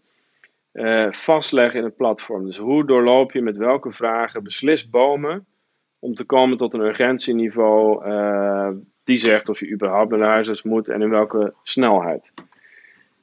vastleggen 1.12 1.80
in 1.80 1.86
het 1.86 1.96
platform. 1.96 2.46
Dus 2.46 2.58
hoe 2.58 2.86
doorloop 2.86 3.32
je 3.32 3.42
met 3.42 3.58
welke 3.58 3.92
vragen 3.92 4.44
beslist 4.44 4.90
bomen 4.90 5.46
om 6.00 6.16
te 6.16 6.24
komen 6.24 6.58
tot 6.58 6.74
een 6.74 6.82
urgentieniveau 6.82 8.04
die 9.04 9.18
zegt 9.18 9.50
of 9.50 9.60
je 9.60 9.72
überhaupt 9.72 10.10
naar 10.10 10.20
de 10.20 10.26
huisarts 10.26 10.64
moet 10.64 10.90
en 10.90 11.02
in 11.02 11.10
welke 11.10 11.54
snelheid. 11.64 12.34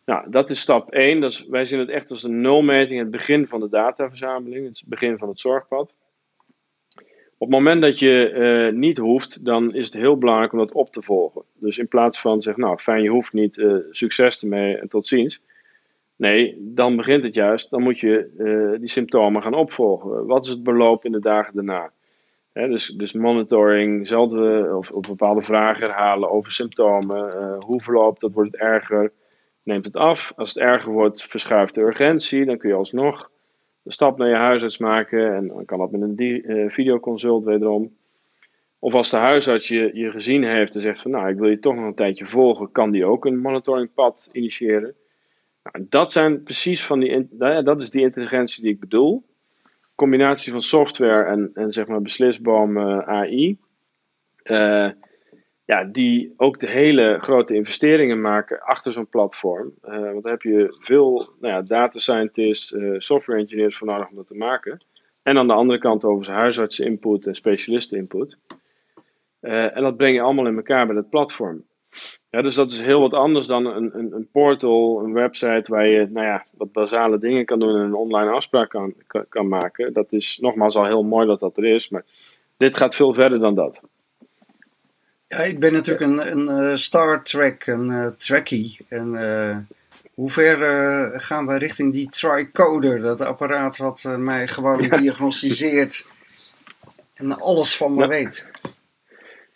Nou, 0.06 0.30
dat 0.30 0.50
is 0.50 0.60
stap 0.60 0.90
1. 0.90 1.20
Dat 1.20 1.30
is, 1.30 1.46
wij 1.46 1.64
zien 1.64 1.78
het 1.78 1.88
echt 1.88 2.10
als 2.10 2.22
een 2.22 2.40
nulmeting, 2.40 2.98
het 2.98 3.10
begin 3.10 3.46
van 3.46 3.60
de 3.60 3.68
dataverzameling, 3.68 4.66
het 4.66 4.82
begin 4.86 5.18
van 5.18 5.28
het 5.28 5.40
zorgpad. 5.40 5.94
Op 7.38 7.46
het 7.46 7.56
moment 7.56 7.82
dat 7.82 7.98
je 7.98 8.32
uh, 8.32 8.78
niet 8.78 8.98
hoeft, 8.98 9.44
dan 9.44 9.74
is 9.74 9.84
het 9.84 9.94
heel 9.94 10.18
belangrijk 10.18 10.52
om 10.52 10.58
dat 10.58 10.72
op 10.72 10.92
te 10.92 11.02
volgen. 11.02 11.42
Dus 11.54 11.78
in 11.78 11.88
plaats 11.88 12.20
van 12.20 12.42
zeggen, 12.42 12.62
nou 12.62 12.78
fijn, 12.78 13.02
je 13.02 13.08
hoeft 13.08 13.32
niet, 13.32 13.56
uh, 13.56 13.74
succes 13.90 14.42
ermee 14.42 14.76
en 14.76 14.88
tot 14.88 15.06
ziens. 15.06 15.40
Nee, 16.16 16.56
dan 16.58 16.96
begint 16.96 17.22
het 17.22 17.34
juist. 17.34 17.70
Dan 17.70 17.82
moet 17.82 18.00
je 18.00 18.30
uh, 18.38 18.80
die 18.80 18.90
symptomen 18.90 19.42
gaan 19.42 19.54
opvolgen. 19.54 20.26
Wat 20.26 20.44
is 20.44 20.50
het 20.50 20.62
beloop 20.62 21.04
in 21.04 21.12
de 21.12 21.20
dagen 21.20 21.54
daarna? 21.54 21.90
dus, 22.52 22.86
dus 22.86 23.12
monitoring, 23.12 24.08
zelfde 24.08 24.74
of, 24.76 24.90
of 24.90 25.06
bepaalde 25.06 25.42
vragen 25.42 25.82
herhalen 25.82 26.30
over 26.30 26.52
symptomen. 26.52 27.34
Hoe 27.66 27.82
verloopt 27.82 28.20
dat? 28.20 28.32
Wordt 28.32 28.52
het 28.52 28.60
erger? 28.60 29.12
Neemt 29.62 29.84
het 29.84 29.96
af? 29.96 30.32
Als 30.36 30.54
het 30.54 30.62
erger 30.62 30.92
wordt, 30.92 31.22
verschuift 31.22 31.74
de 31.74 31.80
urgentie. 31.80 32.44
Dan 32.44 32.58
kun 32.58 32.68
je 32.68 32.74
alsnog 32.74 33.30
een 33.86 33.92
stap 33.92 34.18
naar 34.18 34.28
je 34.28 34.34
huisarts 34.34 34.78
maken. 34.78 35.34
En 35.34 35.46
dan 35.46 35.64
kan 35.64 35.78
dat 35.78 35.90
met 35.90 36.00
een 36.00 36.20
uh, 36.20 36.70
videoconsult 36.70 37.44
wederom. 37.44 37.96
Of 38.78 38.94
als 38.94 39.10
de 39.10 39.16
huisarts 39.16 39.68
je, 39.68 39.90
je 39.94 40.10
gezien 40.10 40.44
heeft 40.44 40.74
en 40.74 40.80
zegt 40.80 41.02
van 41.02 41.10
nou, 41.10 41.28
ik 41.28 41.38
wil 41.38 41.48
je 41.48 41.58
toch 41.58 41.74
nog 41.74 41.84
een 41.84 41.94
tijdje 41.94 42.24
volgen, 42.24 42.72
kan 42.72 42.90
die 42.90 43.04
ook 43.04 43.24
een 43.24 43.38
monitoringpad 43.38 44.28
initiëren. 44.32 44.94
Nou, 45.62 45.86
dat 45.88 46.12
zijn 46.12 46.42
precies 46.42 46.86
van 46.86 47.00
die, 47.00 47.28
dat 47.64 47.80
is 47.80 47.90
die 47.90 48.02
intelligentie 48.02 48.62
die 48.62 48.72
ik 48.72 48.80
bedoel 48.80 49.24
combinatie 49.96 50.52
van 50.52 50.62
software 50.62 51.24
en, 51.24 51.50
en 51.54 51.72
zeg 51.72 51.86
maar 51.86 52.02
beslisboom 52.02 52.78
AI. 52.78 53.58
Uh, 54.44 54.90
ja, 55.66 55.84
die 55.84 56.34
ook 56.36 56.60
de 56.60 56.68
hele 56.68 57.18
grote 57.20 57.54
investeringen 57.54 58.20
maken 58.20 58.60
achter 58.60 58.92
zo'n 58.92 59.08
platform. 59.08 59.74
Uh, 59.84 60.00
want 60.00 60.22
daar 60.22 60.32
heb 60.32 60.42
je 60.42 60.76
veel 60.80 61.30
nou 61.40 61.52
ja, 61.54 61.62
data 61.62 61.98
scientists, 61.98 62.72
uh, 62.72 62.94
software 62.98 63.40
engineers 63.40 63.76
voor 63.76 63.86
nodig 63.86 64.08
om 64.08 64.16
dat 64.16 64.26
te 64.26 64.34
maken. 64.34 64.80
En 65.22 65.38
aan 65.38 65.46
de 65.46 65.52
andere 65.52 65.78
kant 65.78 66.04
over 66.04 66.24
zijn 66.24 66.36
huisartsen 66.36 66.86
input 66.86 67.26
en 67.26 67.34
specialisten 67.34 67.98
input. 67.98 68.38
en 69.40 69.82
dat 69.82 69.96
breng 69.96 70.14
je 70.14 70.20
allemaal 70.20 70.46
in 70.46 70.56
elkaar 70.56 70.86
bij 70.86 70.94
dat 70.94 71.10
platform. 71.10 71.64
Ja, 72.30 72.42
dus 72.42 72.54
dat 72.54 72.72
is 72.72 72.80
heel 72.80 73.00
wat 73.00 73.12
anders 73.12 73.46
dan 73.46 73.66
een, 73.66 73.98
een, 73.98 74.12
een, 74.12 74.28
portal, 74.32 75.00
een 75.04 75.12
website 75.12 75.70
waar 75.70 75.86
je 75.86 76.06
nou 76.10 76.26
ja, 76.26 76.46
wat 76.50 76.72
basale 76.72 77.18
dingen 77.18 77.44
kan 77.44 77.58
doen 77.58 77.74
en 77.74 77.80
een 77.80 77.94
online 77.94 78.30
afspraak 78.30 78.70
kan, 78.70 78.94
kan, 79.28 79.48
maken. 79.48 79.92
Dat 79.92 80.12
is 80.12 80.38
nogmaals 80.40 80.76
al 80.76 80.84
heel 80.84 81.02
mooi 81.02 81.26
dat 81.26 81.40
dat 81.40 81.56
er 81.56 81.64
is, 81.64 81.88
maar 81.88 82.04
dit 82.56 82.76
gaat 82.76 82.94
veel 82.94 83.14
verder 83.14 83.38
dan 83.38 83.54
dat. 83.54 83.80
Ja, 85.36 85.42
ik 85.42 85.60
ben 85.60 85.72
natuurlijk 85.72 86.10
een, 86.10 86.32
een 86.32 86.64
uh, 86.64 86.74
Star 86.74 87.22
Trek, 87.22 87.66
een 87.66 87.90
uh, 87.90 88.06
Trekkie. 88.06 88.78
En 88.88 89.14
uh, 89.14 89.56
hoe 90.14 90.30
ver 90.30 91.20
gaan 91.20 91.46
we 91.46 91.58
richting 91.58 91.92
die 91.92 92.08
tricoder, 92.08 93.00
dat 93.00 93.20
apparaat 93.20 93.76
wat 93.76 94.02
mij 94.16 94.46
gewoon 94.48 94.82
ja. 94.90 94.96
diagnosticeert 94.96 96.06
en 97.14 97.40
alles 97.40 97.76
van 97.76 97.94
me 97.94 98.00
ja. 98.00 98.08
weet? 98.08 98.48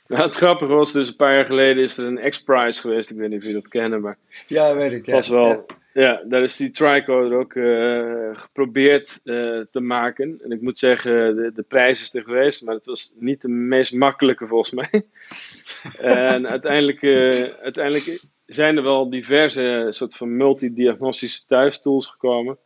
Nou, 0.07 0.23
het 0.23 0.37
grappige 0.37 0.73
was, 0.73 0.93
dus 0.93 1.09
een 1.09 1.16
paar 1.16 1.35
jaar 1.35 1.47
geleden 1.47 1.83
is 1.83 1.97
er 1.97 2.07
een 2.07 2.31
X-Prize 2.31 2.81
geweest. 2.81 3.11
Ik 3.11 3.16
weet 3.16 3.29
niet 3.29 3.38
of 3.38 3.45
jullie 3.45 3.61
dat 3.61 3.71
kennen, 3.71 4.01
maar... 4.01 4.16
Ja, 4.47 4.75
weet 4.75 4.93
ik, 4.93 5.07
ja. 5.07 5.12
Was 5.12 5.29
wel, 5.29 5.66
ja. 5.92 6.22
daar 6.24 6.42
is 6.42 6.57
die 6.57 6.70
tricoder 6.70 7.38
ook 7.38 7.55
uh, 7.55 8.31
geprobeerd 8.33 9.20
uh, 9.24 9.61
te 9.70 9.81
maken. 9.81 10.40
En 10.44 10.50
ik 10.50 10.61
moet 10.61 10.79
zeggen, 10.79 11.37
de, 11.37 11.53
de 11.55 11.62
prijs 11.62 12.03
is 12.03 12.14
er 12.14 12.22
geweest, 12.22 12.64
maar 12.64 12.74
het 12.74 12.87
was 12.87 13.12
niet 13.18 13.42
de 13.42 13.48
meest 13.48 13.94
makkelijke 13.94 14.46
volgens 14.46 14.70
mij. 14.70 14.90
en 16.33 16.48
uiteindelijk, 16.48 17.03
uh, 17.03 17.44
uiteindelijk 17.44 18.22
zijn 18.46 18.76
er 18.76 18.83
wel 18.83 19.11
diverse 19.11 19.87
soort 19.88 20.16
van 20.16 20.37
multidiagnostische 20.37 21.42
thuistools 21.46 22.07
gekomen. 22.07 22.59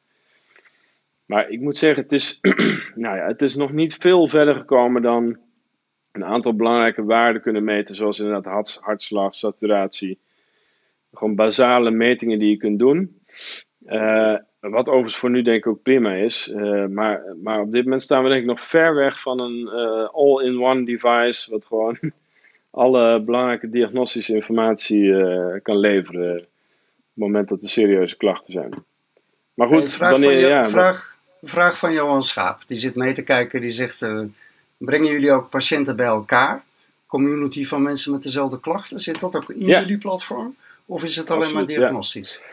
Maar 1.26 1.48
ik 1.48 1.60
moet 1.60 1.76
zeggen, 1.76 2.02
het 2.02 2.12
is, 2.12 2.38
nou 2.94 3.16
ja, 3.16 3.26
het 3.26 3.42
is 3.42 3.54
nog 3.54 3.72
niet 3.72 3.94
veel 3.94 4.28
verder 4.28 4.54
gekomen 4.54 5.02
dan 5.02 5.38
een 6.12 6.24
aantal 6.24 6.56
belangrijke 6.56 7.04
waarden 7.04 7.42
kunnen 7.42 7.64
meten, 7.64 7.96
zoals 7.96 8.18
inderdaad 8.18 8.52
hart, 8.52 8.78
hartslag, 8.80 9.34
saturatie. 9.34 10.18
Gewoon 11.14 11.35
basale 11.35 11.90
metingen 11.90 12.38
die 12.38 12.50
je 12.50 12.57
kunt 12.57 12.79
doen. 12.79 13.20
Uh, 13.87 14.37
wat 14.61 14.88
overigens 14.88 15.16
voor 15.16 15.31
nu 15.31 15.42
denk 15.42 15.57
ik 15.57 15.66
ook 15.66 15.83
prima 15.83 16.12
is. 16.12 16.48
Uh, 16.48 16.87
maar, 16.87 17.22
maar 17.42 17.61
op 17.61 17.72
dit 17.72 17.85
moment 17.85 18.03
staan 18.03 18.22
we 18.22 18.29
denk 18.29 18.40
ik 18.40 18.46
nog 18.46 18.61
ver 18.61 18.94
weg 18.94 19.20
van 19.20 19.40
een 19.40 19.61
uh, 19.61 20.09
all-in-one 20.12 20.85
device. 20.85 21.50
Wat 21.50 21.66
gewoon 21.66 21.98
alle 22.70 23.22
belangrijke 23.22 23.70
diagnostische 23.70 24.35
informatie 24.35 25.12
kan 25.62 25.79
leveren. 25.79 26.35
Op 26.35 27.20
het 27.20 27.33
moment 27.33 27.48
dat 27.48 27.62
er 27.62 27.70
serieuze 27.70 28.16
klachten 28.16 28.53
zijn. 28.53 28.72
Maar 29.55 29.68
goed, 29.68 29.92
vraag, 29.92 30.11
wanneer, 30.11 30.40
van 30.40 30.48
ja, 30.48 30.68
vraag, 30.68 31.16
vraag 31.42 31.79
van 31.79 31.92
Johan 31.92 32.22
Schaap. 32.22 32.62
Die 32.66 32.77
zit 32.77 32.94
mee 32.94 33.12
te 33.12 33.22
kijken. 33.22 33.61
Die 33.61 33.70
zegt 33.70 34.03
Brengen 34.77 35.12
jullie 35.12 35.33
ook 35.33 35.50
patiënten 35.50 35.96
bij 35.96 36.07
elkaar? 36.07 36.64
Community 37.07 37.64
van 37.64 37.83
mensen 37.83 38.12
met 38.12 38.22
dezelfde 38.22 38.61
klachten? 38.61 39.00
Zit 39.00 39.20
dat 39.20 39.37
ook 39.37 39.50
in 39.50 39.66
jullie 39.66 39.98
platform? 39.98 40.57
Of 40.87 41.05
is 41.05 41.16
het 41.16 41.31
alleen 41.31 41.55
maar 41.55 41.66
diagnostisch? 41.66 42.40
Ja. 42.42 42.53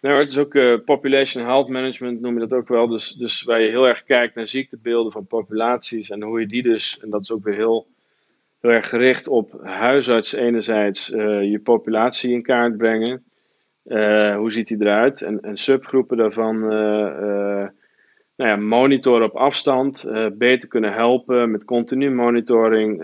Nou, 0.00 0.18
het 0.18 0.30
is 0.30 0.38
ook 0.38 0.54
uh, 0.54 0.78
population 0.84 1.44
health 1.44 1.68
management, 1.68 2.20
noem 2.20 2.34
je 2.34 2.46
dat 2.46 2.52
ook 2.52 2.68
wel. 2.68 2.88
Dus, 2.88 3.12
dus 3.12 3.42
waar 3.42 3.60
je 3.60 3.68
heel 3.68 3.88
erg 3.88 4.04
kijkt 4.04 4.34
naar 4.34 4.48
ziektebeelden 4.48 5.12
van 5.12 5.26
populaties 5.26 6.10
en 6.10 6.22
hoe 6.22 6.40
je 6.40 6.46
die 6.46 6.62
dus, 6.62 6.98
en 7.00 7.10
dat 7.10 7.20
is 7.20 7.30
ook 7.30 7.44
weer 7.44 7.54
heel, 7.54 7.86
heel 8.60 8.70
erg 8.70 8.88
gericht 8.88 9.28
op 9.28 9.60
huisarts 9.62 10.32
enerzijds 10.32 11.10
uh, 11.10 11.50
je 11.50 11.60
populatie 11.60 12.32
in 12.32 12.42
kaart 12.42 12.76
brengen. 12.76 13.24
Uh, 13.84 14.36
hoe 14.36 14.52
ziet 14.52 14.68
die 14.68 14.80
eruit? 14.80 15.22
En, 15.22 15.40
en 15.40 15.56
subgroepen 15.56 16.16
daarvan 16.16 16.68
nou 18.38 18.50
ja, 18.50 18.56
monitoren 18.56 19.26
op 19.26 19.36
afstand, 19.36 20.04
uh, 20.06 20.26
beter 20.32 20.68
kunnen 20.68 20.92
helpen 20.92 21.50
met 21.50 21.64
continu 21.64 22.10
monitoring. 22.10 23.02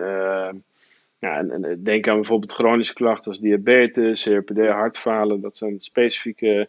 Ja, 1.24 1.38
en, 1.38 1.64
en, 1.64 1.82
denk 1.82 2.08
aan 2.08 2.14
bijvoorbeeld 2.14 2.52
chronische 2.52 2.94
klachten 2.94 3.30
als 3.30 3.40
diabetes, 3.40 4.22
CRPD, 4.22 4.68
hartfalen. 4.68 5.40
Dat 5.40 5.56
zijn 5.56 5.80
specifieke 5.80 6.68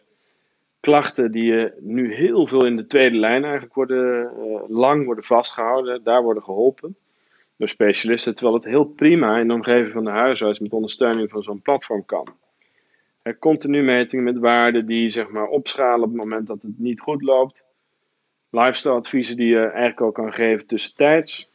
klachten 0.80 1.32
die 1.32 1.44
je 1.44 1.72
nu 1.80 2.14
heel 2.14 2.46
veel 2.46 2.66
in 2.66 2.76
de 2.76 2.86
tweede 2.86 3.16
lijn 3.16 3.42
eigenlijk 3.42 3.74
worden, 3.74 4.32
uh, 4.38 4.62
lang 4.68 5.04
worden 5.04 5.24
vastgehouden. 5.24 6.02
Daar 6.02 6.22
worden 6.22 6.42
geholpen 6.42 6.96
door 7.56 7.68
specialisten, 7.68 8.34
terwijl 8.34 8.56
het 8.56 8.64
heel 8.64 8.84
prima 8.84 9.38
in 9.38 9.48
de 9.48 9.54
omgeving 9.54 9.92
van 9.92 10.04
de 10.04 10.10
huisarts 10.10 10.58
met 10.58 10.72
ondersteuning 10.72 11.30
van 11.30 11.42
zo'n 11.42 11.62
platform 11.62 12.04
kan. 12.04 12.28
Continu 13.38 13.82
metingen 13.82 14.24
met 14.24 14.38
waarden 14.38 14.86
die 14.86 15.10
zeg 15.10 15.28
maar 15.28 15.46
opschalen 15.46 16.04
op 16.04 16.12
het 16.12 16.22
moment 16.22 16.46
dat 16.46 16.62
het 16.62 16.78
niet 16.78 17.00
goed 17.00 17.22
loopt 17.22 17.64
lifestyle 18.50 18.94
adviezen 18.94 19.36
die 19.36 19.48
je 19.48 19.60
eigenlijk 19.60 20.00
ook 20.00 20.14
kan 20.14 20.32
geven 20.32 20.66
tussentijds. 20.66 21.50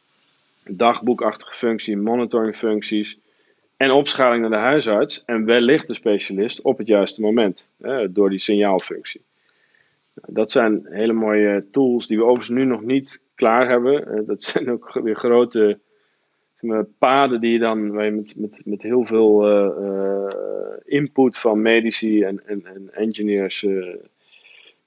Dagboekachtige 0.70 1.56
functie, 1.56 1.96
monitoring 1.96 2.56
functies. 2.56 3.18
en 3.76 3.90
opschaling 3.90 4.40
naar 4.40 4.50
de 4.50 4.56
huisarts 4.56 5.24
en 5.24 5.44
wellicht 5.44 5.86
de 5.86 5.94
specialist 5.94 6.60
op 6.60 6.78
het 6.78 6.86
juiste 6.86 7.20
moment, 7.20 7.68
door 8.10 8.30
die 8.30 8.38
signaalfunctie. 8.38 9.20
Dat 10.14 10.50
zijn 10.50 10.86
hele 10.90 11.12
mooie 11.12 11.64
tools 11.70 12.06
die 12.06 12.16
we 12.16 12.24
overigens 12.24 12.58
nu 12.58 12.64
nog 12.64 12.82
niet 12.82 13.20
klaar 13.34 13.68
hebben. 13.68 14.06
Eh, 14.06 14.26
dat 14.26 14.42
zijn 14.52 14.70
ook 14.70 14.92
weer 14.92 15.16
grote 15.16 15.78
paden 16.98 17.40
die 17.40 17.52
je 17.52 17.58
dan 17.58 17.90
met, 17.92 18.34
met, 18.36 18.62
met 18.64 18.82
heel 18.82 19.04
veel 19.04 19.48
uh, 19.48 20.32
input 20.84 21.38
van 21.38 21.62
medici 21.62 22.22
en, 22.22 22.46
en, 22.46 22.66
en 22.66 22.94
engineers 22.94 23.66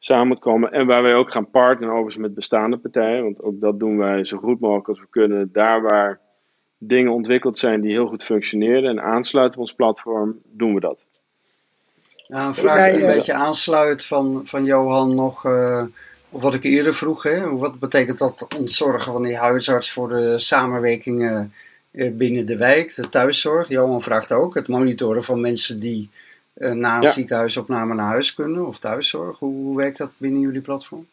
samen 0.05 0.27
moet 0.27 0.39
komen. 0.39 0.71
En 0.71 0.85
waar 0.85 1.03
wij 1.03 1.15
ook 1.15 1.31
gaan 1.31 1.49
partneren 1.49 1.93
overigens 1.93 2.23
met 2.23 2.33
bestaande 2.33 2.77
partijen. 2.77 3.23
Want 3.23 3.41
ook 3.41 3.59
dat 3.59 3.79
doen 3.79 3.97
wij 3.97 4.25
zo 4.25 4.37
goed 4.37 4.59
mogelijk 4.59 4.87
als 4.87 4.99
we 4.99 5.07
kunnen. 5.09 5.49
Daar 5.53 5.81
waar 5.81 6.19
dingen 6.77 7.11
ontwikkeld 7.11 7.59
zijn 7.59 7.81
die 7.81 7.91
heel 7.91 8.07
goed 8.07 8.23
functioneren 8.23 8.89
en 8.89 9.01
aansluiten 9.01 9.59
op 9.59 9.65
ons 9.65 9.75
platform, 9.75 10.39
doen 10.43 10.73
we 10.73 10.79
dat. 10.79 11.05
Ja, 12.27 12.47
een 12.47 12.55
vraag 12.55 12.91
die 12.91 13.01
een 13.01 13.13
beetje 13.13 13.33
aansluit 13.33 14.05
van, 14.05 14.41
van 14.45 14.65
Johan 14.65 15.15
nog 15.15 15.45
of 16.29 16.41
wat 16.41 16.53
ik 16.53 16.63
eerder 16.63 16.95
vroeg, 16.95 17.23
hè, 17.23 17.57
wat 17.57 17.79
betekent 17.79 18.19
dat 18.19 18.47
ontzorgen 18.57 19.11
van 19.11 19.23
die 19.23 19.37
huisarts 19.37 19.91
voor 19.91 20.09
de 20.09 20.39
samenwerkingen 20.39 21.53
eh, 21.91 22.11
binnen 22.11 22.45
de 22.45 22.57
wijk, 22.57 22.95
de 22.95 23.09
thuiszorg? 23.09 23.67
Johan 23.67 24.01
vraagt 24.01 24.31
ook 24.31 24.55
het 24.55 24.67
monitoren 24.67 25.23
van 25.23 25.41
mensen 25.41 25.79
die 25.79 26.09
uh, 26.11 26.24
na 26.55 26.97
een 26.97 27.07
ziekenhuisopname 27.07 27.93
naar 27.93 28.09
huis 28.09 28.33
kunnen 28.33 28.67
of 28.67 28.79
thuiszorg. 28.79 29.39
Hoe, 29.39 29.77
werkt 29.77 29.97
dat 29.97 30.11
binnen 30.17 30.41
jullie 30.41 30.61
platform? 30.61 31.07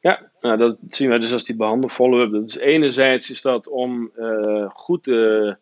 Ja, 0.00 0.30
nou, 0.40 0.58
dat 0.58 0.76
zien 0.88 1.08
wij 1.08 1.18
dus 1.18 1.32
als 1.32 1.44
die 1.44 1.56
behandel 1.56 1.88
follow-up. 1.88 2.30
Dus 2.30 2.58
enerzijds 2.58 3.30
is 3.30 3.42
dat 3.42 3.68
om 3.68 4.10
uh, 4.16 4.70
goed 4.70 5.02
te 5.02 5.56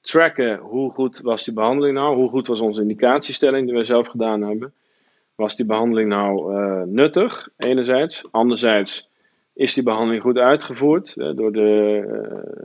tracken 0.00 0.58
hoe 0.58 0.92
goed 0.92 1.20
was 1.20 1.44
die 1.44 1.54
behandeling 1.54 1.94
nou, 1.94 2.16
hoe 2.16 2.28
goed 2.28 2.46
was 2.46 2.60
onze 2.60 2.80
indicatiestelling 2.80 3.64
die 3.64 3.74
wij 3.74 3.84
zelf 3.84 4.08
gedaan 4.08 4.42
hebben. 4.42 4.72
Was 5.34 5.56
die 5.56 5.66
behandeling 5.66 6.08
nou 6.08 6.54
uh, 6.54 6.82
nuttig, 6.82 7.48
enerzijds. 7.56 8.24
Anderzijds, 8.30 9.08
is 9.52 9.74
die 9.74 9.82
behandeling 9.82 10.22
goed 10.22 10.38
uitgevoerd 10.38 11.14
uh, 11.16 11.36
door, 11.36 11.52
de, 11.52 12.02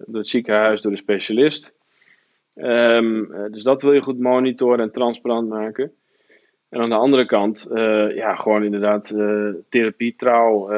door 0.06 0.20
het 0.20 0.30
ziekenhuis, 0.30 0.82
door 0.82 0.92
de 0.92 0.98
specialist. 0.98 1.74
Um, 2.56 3.32
dus 3.52 3.64
dat 3.64 3.82
wil 3.82 3.94
je 3.94 4.02
goed 4.02 4.20
monitoren 4.20 4.80
en 4.80 4.92
transparant 4.92 5.50
maken. 5.50 5.92
En 6.70 6.82
aan 6.82 6.90
de 6.90 6.96
andere 6.96 7.26
kant, 7.26 7.68
ja, 8.16 8.36
gewoon 8.36 8.64
inderdaad 8.64 9.16
therapie 9.70 10.16
trouw. 10.18 10.70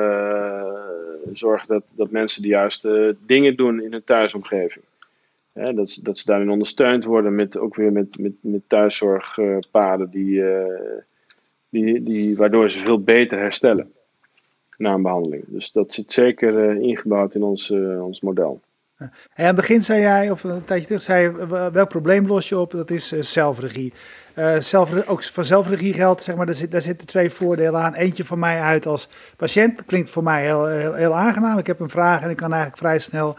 zorgen 1.33 1.67
dat, 1.67 1.83
dat 1.91 2.11
mensen 2.11 2.41
de 2.41 2.47
juiste 2.47 3.15
dingen 3.25 3.55
doen 3.55 3.81
in 3.81 3.91
hun 3.91 4.03
thuisomgeving. 4.03 4.85
dat, 5.53 5.99
dat 6.03 6.17
ze 6.17 6.25
daarin 6.25 6.49
ondersteund 6.49 7.03
worden 7.03 7.35
met, 7.35 7.57
ook 7.57 7.75
weer 7.75 7.91
met, 7.91 8.17
met, 8.17 8.33
met 8.41 8.61
thuiszorgpaden 8.67 10.09
die 10.09 10.43
die, 11.73 12.03
die, 12.03 12.37
waardoor 12.37 12.69
ze 12.69 12.79
veel 12.79 13.03
beter 13.03 13.39
herstellen 13.39 13.91
na 14.77 14.93
een 14.93 15.01
behandeling. 15.01 15.43
Dus 15.47 15.71
dat 15.71 15.93
zit 15.93 16.11
zeker 16.11 16.75
uh, 16.75 16.81
ingebouwd 16.81 17.35
in 17.35 17.43
ons, 17.43 17.69
uh, 17.69 18.05
ons 18.05 18.21
model. 18.21 18.61
En 19.11 19.41
aan 19.41 19.45
het 19.45 19.55
begin 19.55 19.81
zei 19.81 20.01
jij, 20.01 20.31
of 20.31 20.43
een 20.43 20.65
tijdje 20.65 20.87
terug, 20.87 21.01
zei 21.01 21.21
je, 21.23 21.71
welk 21.71 21.89
probleem 21.89 22.27
los 22.27 22.49
je 22.49 22.57
op? 22.57 22.71
Dat 22.71 22.91
is 22.91 23.13
uh, 23.13 23.21
zelfregie. 23.21 23.93
zelf, 24.59 25.07
ook 25.07 25.23
van 25.23 25.45
zelfregie 25.45 25.93
geldt, 25.93 26.23
zeg 26.23 26.35
maar, 26.35 26.45
daar, 26.45 26.55
zit, 26.55 26.71
daar 26.71 26.81
zitten 26.81 27.07
twee 27.07 27.29
voordelen 27.29 27.81
aan. 27.81 27.93
Eentje 27.93 28.25
van 28.25 28.39
mij 28.39 28.59
uit 28.59 28.85
als 28.85 29.09
patiënt, 29.37 29.85
klinkt 29.85 30.09
voor 30.09 30.23
mij 30.23 30.43
heel, 30.43 30.67
heel, 30.93 31.15
aangenaam. 31.15 31.57
Ik 31.57 31.67
heb 31.67 31.79
een 31.79 31.89
vraag 31.89 32.21
en 32.21 32.29
ik 32.29 32.37
kan 32.37 32.51
eigenlijk 32.51 32.81
vrij 32.81 32.99
snel 32.99 33.37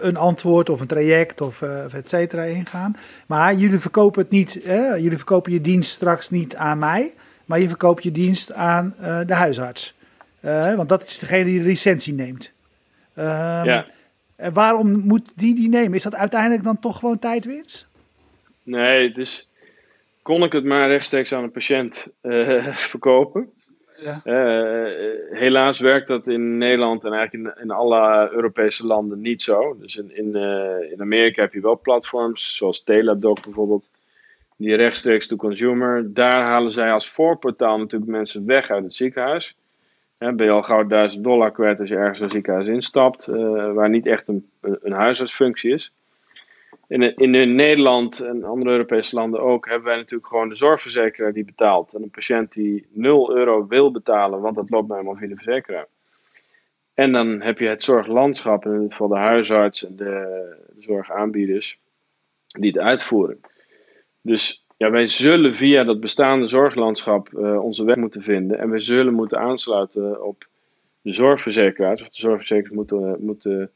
een 0.00 0.16
antwoord 0.16 0.70
of 0.70 0.80
een 0.80 0.86
traject 0.86 1.40
of, 1.40 1.62
of 1.62 1.94
et 1.94 2.08
cetera 2.08 2.42
ingaan. 2.42 2.96
Maar 3.26 3.54
jullie 3.54 3.78
verkopen 3.78 4.22
het 4.22 4.30
niet, 4.30 4.60
jullie 4.96 5.16
verkopen 5.16 5.52
je 5.52 5.60
dienst 5.60 5.90
straks 5.90 6.30
niet 6.30 6.56
aan 6.56 6.78
mij 6.78 7.14
maar 7.50 7.60
je 7.60 7.68
verkoopt 7.68 8.02
je 8.02 8.12
dienst 8.12 8.52
aan 8.52 8.94
uh, 9.00 9.20
de 9.26 9.34
huisarts. 9.34 9.94
Uh, 10.40 10.74
want 10.74 10.88
dat 10.88 11.02
is 11.02 11.18
degene 11.18 11.44
die 11.44 11.58
de 11.58 11.64
licentie 11.64 12.14
neemt. 12.14 12.52
Um, 13.14 13.24
ja. 13.64 13.86
En 14.40 14.52
waarom 14.52 14.90
moet 14.90 15.32
die 15.34 15.54
die 15.54 15.68
nemen? 15.68 15.94
Is 15.94 16.02
dat 16.02 16.14
uiteindelijk 16.14 16.62
dan 16.64 16.78
toch 16.78 16.98
gewoon 16.98 17.18
tijdwinst? 17.18 17.86
Nee, 18.62 19.12
dus 19.12 19.50
kon 20.22 20.42
ik 20.42 20.52
het 20.52 20.64
maar 20.64 20.88
rechtstreeks 20.88 21.32
aan 21.32 21.42
een 21.42 21.50
patiënt 21.50 22.06
uh, 22.22 22.74
verkopen. 22.92 23.50
Ja. 24.02 24.20
helaas 25.30 25.80
werkt 25.80 26.08
dat 26.08 26.26
in 26.26 26.58
Nederland 26.58 27.04
en 27.04 27.12
eigenlijk 27.12 27.56
in, 27.56 27.62
in 27.62 27.70
alle 27.70 28.30
Europese 28.32 28.86
landen 28.86 29.20
niet 29.20 29.42
zo. 29.42 29.76
Dus 29.80 29.96
in, 29.96 30.16
in, 30.16 30.34
in 30.92 31.00
Amerika 31.00 31.42
heb 31.42 31.52
je 31.52 31.60
wel 31.60 31.80
platforms, 31.80 32.56
zoals 32.56 32.82
Teladoc 32.82 33.42
bijvoorbeeld, 33.42 33.88
die 34.56 34.74
rechtstreeks 34.74 35.26
to 35.26 35.36
consumer. 35.36 36.14
Daar 36.14 36.46
halen 36.46 36.72
zij 36.72 36.92
als 36.92 37.08
voorportaal 37.08 37.78
natuurlijk 37.78 38.10
mensen 38.10 38.46
weg 38.46 38.70
uit 38.70 38.84
het 38.84 38.94
ziekenhuis. 38.94 39.54
Ben 40.20 40.46
je 40.46 40.50
al 40.50 40.62
gauw 40.62 40.86
1000 40.86 41.24
dollar 41.24 41.52
kwijt 41.52 41.80
als 41.80 41.88
je 41.88 41.96
ergens 41.96 42.20
een 42.20 42.30
ziekenhuis 42.30 42.66
instapt, 42.66 43.28
uh, 43.28 43.72
waar 43.72 43.88
niet 43.88 44.06
echt 44.06 44.28
een, 44.28 44.50
een 44.60 44.92
huisartsfunctie 44.92 45.72
is. 45.72 45.92
In, 46.86 47.16
in, 47.16 47.54
Nederland 47.54 48.20
en 48.20 48.44
andere 48.44 48.70
Europese 48.70 49.14
landen 49.14 49.40
ook 49.40 49.68
hebben 49.68 49.88
wij 49.88 49.96
natuurlijk 49.96 50.28
gewoon 50.28 50.48
de 50.48 50.56
zorgverzekeraar 50.56 51.32
die 51.32 51.44
betaalt. 51.44 51.94
En 51.94 52.02
een 52.02 52.10
patiënt 52.10 52.52
die 52.52 52.86
0 52.90 53.36
euro 53.36 53.66
wil 53.66 53.90
betalen, 53.90 54.40
want 54.40 54.56
dat 54.56 54.70
loopt 54.70 54.88
bij 54.88 55.02
via 55.02 55.28
de 55.28 55.36
verzekeraar. 55.36 55.86
En 56.94 57.12
dan 57.12 57.40
heb 57.40 57.58
je 57.58 57.66
het 57.66 57.82
zorglandschap, 57.82 58.64
in 58.64 58.80
dit 58.80 58.90
geval 58.90 59.08
de 59.08 59.16
huisarts 59.16 59.86
en 59.86 59.96
de 59.96 60.56
zorgaanbieders, 60.78 61.78
die 62.46 62.70
het 62.70 62.78
uitvoeren. 62.78 63.40
Dus 64.20 64.64
ja, 64.80 64.90
wij 64.90 65.06
zullen 65.06 65.54
via 65.54 65.84
dat 65.84 66.00
bestaande 66.00 66.46
zorglandschap 66.48 67.28
uh, 67.32 67.64
onze 67.64 67.84
weg 67.84 67.96
moeten 67.96 68.22
vinden. 68.22 68.58
En 68.58 68.70
wij 68.70 68.80
zullen 68.80 69.14
moeten 69.14 69.38
aansluiten 69.38 70.24
op 70.26 70.46
de 71.02 71.12
zorgverzekeraars. 71.12 72.02
Of 72.02 72.08
de 72.08 72.20
zorgverzekeraars 72.20 72.74
moeten, 72.74 73.16
moeten 73.18 73.70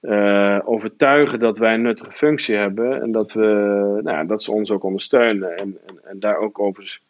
uh, 0.00 0.58
overtuigen 0.64 1.38
dat 1.38 1.58
wij 1.58 1.74
een 1.74 1.82
nuttige 1.82 2.12
functie 2.12 2.54
hebben. 2.54 3.02
En 3.02 3.12
dat, 3.12 3.32
we, 3.32 4.00
nou, 4.02 4.26
dat 4.26 4.42
ze 4.42 4.52
ons 4.52 4.70
ook 4.70 4.82
ondersteunen. 4.82 5.56
En, 5.56 5.78
en, 5.86 5.98
en 6.04 6.20
daar 6.20 6.36
ook 6.36 6.58
overigens 6.58 7.00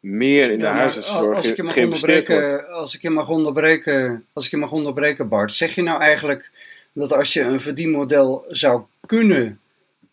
meer 0.00 0.50
in 0.50 0.58
de 0.58 0.64
ja, 0.64 0.76
huisartszorg 0.76 1.36
als 1.36 1.50
ik 1.50 1.56
je 1.56 1.62
mag 1.62 1.76
onderbreken, 1.76 2.68
Als 2.68 2.94
ik 2.94 3.02
je 3.02 3.10
mag 3.10 3.28
onderbreken, 3.28 4.26
als 4.32 4.44
ik 4.44 4.50
je 4.50 4.56
mag 4.56 4.72
onderbreken, 4.72 5.28
Bart. 5.28 5.52
Zeg 5.52 5.74
je 5.74 5.82
nou 5.82 6.00
eigenlijk 6.00 6.50
dat 6.92 7.12
als 7.12 7.32
je 7.32 7.42
een 7.42 7.60
verdienmodel 7.60 8.44
zou 8.48 8.82
kunnen 9.06 9.58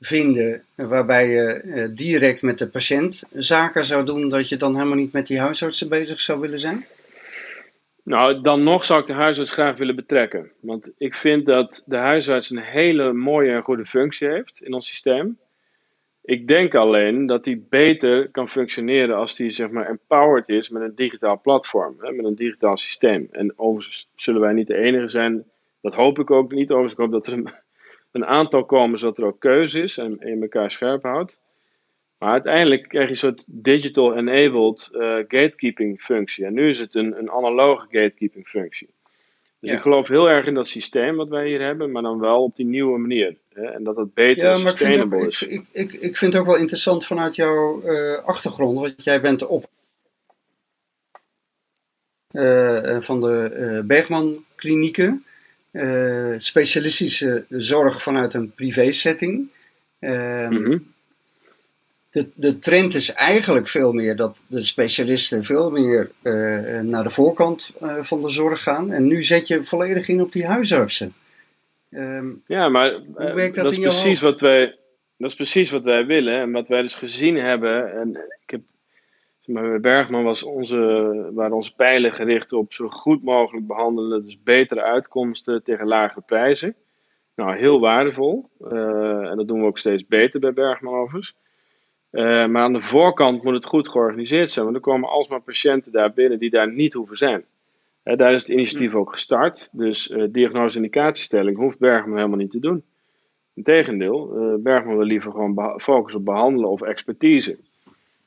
vinden 0.01 0.63
waarbij 0.75 1.27
je 1.27 1.47
eh, 1.47 1.87
direct 1.91 2.41
met 2.41 2.57
de 2.57 2.67
patiënt 2.67 3.23
zaken 3.31 3.85
zou 3.85 4.05
doen, 4.05 4.29
dat 4.29 4.49
je 4.49 4.57
dan 4.57 4.75
helemaal 4.75 4.97
niet 4.97 5.13
met 5.13 5.27
die 5.27 5.39
huisartsen 5.39 5.89
bezig 5.89 6.19
zou 6.19 6.39
willen 6.39 6.59
zijn? 6.59 6.85
Nou, 8.03 8.41
dan 8.41 8.63
nog 8.63 8.85
zou 8.85 9.01
ik 9.01 9.07
de 9.07 9.13
huisarts 9.13 9.51
graag 9.51 9.77
willen 9.77 9.95
betrekken. 9.95 10.51
Want 10.59 10.91
ik 10.97 11.15
vind 11.15 11.45
dat 11.45 11.83
de 11.85 11.95
huisarts 11.95 12.49
een 12.49 12.57
hele 12.57 13.13
mooie 13.13 13.51
en 13.51 13.63
goede 13.63 13.85
functie 13.85 14.27
heeft 14.27 14.61
in 14.61 14.73
ons 14.73 14.87
systeem. 14.87 15.37
Ik 16.23 16.47
denk 16.47 16.75
alleen 16.75 17.25
dat 17.25 17.43
die 17.43 17.65
beter 17.69 18.29
kan 18.29 18.49
functioneren 18.49 19.15
als 19.15 19.35
die 19.35 19.51
zeg 19.51 19.69
maar 19.69 19.87
empowered 19.87 20.49
is 20.49 20.69
met 20.69 20.81
een 20.81 20.95
digitaal 20.95 21.41
platform, 21.41 21.95
hè, 21.99 22.11
met 22.11 22.25
een 22.25 22.35
digitaal 22.35 22.77
systeem. 22.77 23.27
En 23.31 23.53
overigens 23.55 24.07
zullen 24.15 24.41
wij 24.41 24.53
niet 24.53 24.67
de 24.67 24.77
enige 24.77 25.07
zijn. 25.07 25.43
Dat 25.81 25.95
hoop 25.95 26.19
ik 26.19 26.31
ook 26.31 26.51
niet. 26.51 26.71
Overigens, 26.71 27.05
ik 27.05 27.11
dat 27.11 27.27
er 27.27 27.60
een 28.11 28.25
aantal 28.25 28.65
komen 28.65 28.99
zodat 28.99 29.17
er 29.17 29.25
ook 29.25 29.39
keuze 29.39 29.81
is 29.81 29.97
en 29.97 30.17
je 30.19 30.37
elkaar 30.41 30.71
scherp 30.71 31.03
houdt. 31.03 31.39
Maar 32.17 32.31
uiteindelijk 32.31 32.87
krijg 32.87 33.05
je 33.05 33.11
een 33.11 33.17
soort 33.17 33.45
digital 33.47 34.17
enabled 34.17 34.89
uh, 34.91 35.15
gatekeeping 35.15 36.01
functie. 36.01 36.45
En 36.45 36.53
nu 36.53 36.69
is 36.69 36.79
het 36.79 36.95
een, 36.95 37.17
een 37.17 37.31
analoge 37.31 37.85
gatekeeping 37.89 38.47
functie. 38.47 38.89
Dus 39.59 39.71
ik 39.71 39.79
geloof 39.79 40.07
heel 40.07 40.29
erg 40.29 40.45
in 40.45 40.53
dat 40.53 40.67
systeem 40.67 41.15
wat 41.15 41.29
wij 41.29 41.47
hier 41.47 41.61
hebben, 41.61 41.91
maar 41.91 42.01
dan 42.01 42.19
wel 42.19 42.43
op 42.43 42.55
die 42.55 42.65
nieuwe 42.65 42.97
manier. 42.97 43.37
Hè? 43.49 43.63
En 43.63 43.83
dat 43.83 43.95
het 43.95 44.13
beter 44.13 44.43
ja, 44.43 44.55
sustainable 44.55 45.27
is. 45.27 45.41
Ik, 45.41 45.65
ik, 45.71 45.93
ik 45.93 46.17
vind 46.17 46.33
het 46.33 46.41
ook 46.41 46.47
wel 46.47 46.57
interessant 46.57 47.05
vanuit 47.05 47.35
jouw 47.35 47.81
uh, 47.83 48.23
achtergrond, 48.23 48.79
want 48.79 49.03
jij 49.03 49.21
bent 49.21 49.45
op 49.45 49.65
uh, 52.31 53.01
van 53.01 53.19
de 53.19 53.83
Bergman 53.87 54.45
klinieken. 54.55 55.25
Eh, 55.71 56.33
specialistische 56.37 57.45
zorg 57.49 58.01
vanuit 58.01 58.33
een 58.33 58.51
privé-setting. 58.51 59.49
Ehm, 59.99 60.53
mhm. 60.53 60.77
de, 62.09 62.29
de 62.35 62.59
trend 62.59 62.93
is 62.93 63.13
eigenlijk 63.13 63.67
veel 63.67 63.93
meer 63.93 64.15
dat 64.15 64.41
de 64.47 64.61
specialisten 64.61 65.43
veel 65.43 65.69
meer 65.69 66.11
uh, 66.23 66.79
naar 66.79 67.03
de 67.03 67.09
voorkant 67.09 67.73
uh, 67.81 68.03
van 68.03 68.21
de 68.21 68.29
zorg 68.29 68.63
gaan. 68.63 68.91
En 68.91 69.07
nu 69.07 69.23
zet 69.23 69.47
je 69.47 69.63
volledig 69.63 70.07
in 70.07 70.21
op 70.21 70.31
die 70.31 70.45
huisartsen. 70.45 71.13
Um, 71.89 72.43
ja, 72.47 72.69
maar 72.69 72.91
hoe 72.91 73.33
werkt 73.33 73.55
dat, 73.55 73.63
dat 73.63 73.73
is 73.73 73.79
precies 73.79 74.21
wat 74.21 74.41
wij, 74.41 74.77
dat 75.17 75.29
is 75.29 75.35
precies 75.35 75.71
wat 75.71 75.85
wij 75.85 76.05
willen. 76.05 76.41
En 76.41 76.51
wat 76.51 76.67
wij 76.67 76.81
dus 76.81 76.95
gezien 76.95 77.35
hebben. 77.35 77.93
En 77.93 78.09
ik 78.43 78.49
heb 78.49 78.61
maar 79.51 79.79
Bergman 79.79 80.23
was 80.23 80.43
onze, 80.43 80.77
waren 81.33 81.55
onze 81.55 81.75
pijlen 81.75 82.13
gericht 82.13 82.53
op 82.53 82.73
zo 82.73 82.87
goed 82.87 83.23
mogelijk 83.23 83.67
behandelen, 83.67 84.23
dus 84.23 84.43
betere 84.43 84.81
uitkomsten 84.81 85.63
tegen 85.63 85.87
lagere 85.87 86.21
prijzen. 86.21 86.75
Nou, 87.35 87.57
heel 87.57 87.79
waardevol. 87.79 88.49
en 88.69 89.33
dat 89.35 89.47
doen 89.47 89.59
we 89.59 89.65
ook 89.65 89.77
steeds 89.77 90.07
beter 90.07 90.39
bij 90.39 90.53
Bergman 90.53 90.93
overigens. 90.93 91.35
maar 92.11 92.61
aan 92.61 92.73
de 92.73 92.81
voorkant 92.81 93.43
moet 93.43 93.53
het 93.53 93.65
goed 93.65 93.89
georganiseerd 93.89 94.51
zijn, 94.51 94.65
want 94.65 94.77
er 94.77 94.83
komen 94.83 95.09
alsmaar 95.09 95.41
patiënten 95.41 95.91
daar 95.91 96.13
binnen 96.13 96.39
die 96.39 96.49
daar 96.49 96.71
niet 96.71 96.93
hoeven 96.93 97.17
zijn. 97.17 97.45
daar 98.03 98.33
is 98.33 98.41
het 98.41 98.51
initiatief 98.51 98.95
ook 98.95 99.11
gestart. 99.11 99.69
Dus 99.71 100.09
uh, 100.09 100.23
diagnose 100.29 100.75
indicatiestelling 100.75 101.57
hoeft 101.57 101.79
Bergman 101.79 102.15
helemaal 102.15 102.37
niet 102.37 102.51
te 102.51 102.59
doen. 102.59 102.83
Integendeel, 103.53 104.59
Bergman 104.63 104.97
wil 104.97 105.05
liever 105.05 105.31
gewoon 105.31 105.79
focussen 105.81 106.19
op 106.19 106.25
behandelen 106.25 106.69
of 106.69 106.81
expertise. 106.81 107.57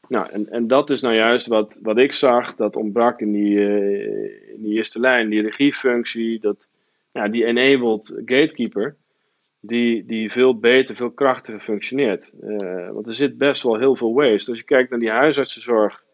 Nou, 0.09 0.31
en, 0.31 0.49
en 0.49 0.67
dat 0.67 0.91
is 0.91 1.01
nou 1.01 1.15
juist 1.15 1.47
wat, 1.47 1.79
wat 1.83 1.99
ik 1.99 2.13
zag, 2.13 2.55
dat 2.55 2.77
ontbrak 2.77 3.21
in 3.21 3.33
die, 3.33 3.57
uh, 3.57 4.53
in 4.55 4.63
die 4.63 4.75
eerste 4.75 5.01
lijn, 5.01 5.29
die 5.29 5.43
regiefunctie, 5.43 6.41
dat, 6.41 6.69
ja, 7.13 7.29
die 7.29 7.45
enabled 7.45 8.23
gatekeeper, 8.25 8.97
die, 9.61 10.05
die 10.07 10.33
veel 10.33 10.59
beter, 10.59 10.97
veel 10.97 11.11
krachtiger 11.11 11.61
functioneert. 11.61 12.35
Uh, 12.43 12.91
want 12.91 13.07
er 13.07 13.15
zit 13.15 13.39
best 13.39 13.63
wel 13.63 13.79
heel 13.79 13.97
veel 13.97 14.15
waste. 14.15 14.51
Als 14.51 14.59
je 14.59 14.65
kijkt 14.65 14.91
naar 14.91 14.99
die 14.99 15.11
huisartsenzorg, 15.11 16.05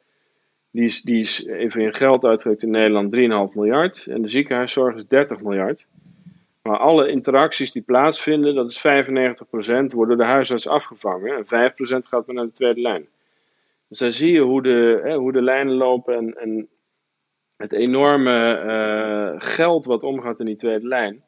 die 0.70 0.84
is, 0.84 1.02
die 1.02 1.20
is 1.20 1.44
even 1.46 1.80
in 1.80 1.94
geld 1.94 2.24
uitgedrukt 2.24 2.62
in 2.62 2.70
Nederland 2.70 3.16
3,5 3.50 3.54
miljard, 3.54 4.06
en 4.06 4.22
de 4.22 4.28
ziekenhuiszorg 4.28 4.96
is 4.96 5.06
30 5.06 5.40
miljard. 5.40 5.86
Maar 6.62 6.78
alle 6.78 7.08
interacties 7.08 7.72
die 7.72 7.82
plaatsvinden, 7.82 8.54
dat 8.54 8.70
is 8.70 8.78
95%, 8.78 8.82
worden 9.50 9.92
door 9.92 10.16
de 10.16 10.24
huisarts 10.24 10.68
afgevangen. 10.68 11.36
En 11.36 11.44
5% 11.44 12.06
gaat 12.08 12.26
maar 12.26 12.34
naar 12.34 12.44
de 12.44 12.52
tweede 12.52 12.80
lijn. 12.80 13.06
Dus 13.90 13.98
dan 13.98 14.12
zie 14.12 14.32
je 14.32 14.40
hoe 14.40 14.62
de, 14.62 15.00
hè, 15.02 15.16
hoe 15.16 15.32
de 15.32 15.42
lijnen 15.42 15.74
lopen 15.74 16.16
en, 16.16 16.34
en 16.34 16.68
het 17.56 17.72
enorme 17.72 18.62
uh, 18.66 19.40
geld 19.40 19.84
wat 19.84 20.02
omgaat 20.02 20.40
in 20.40 20.46
die 20.46 20.56
tweede 20.56 20.86
lijn. 20.86 21.22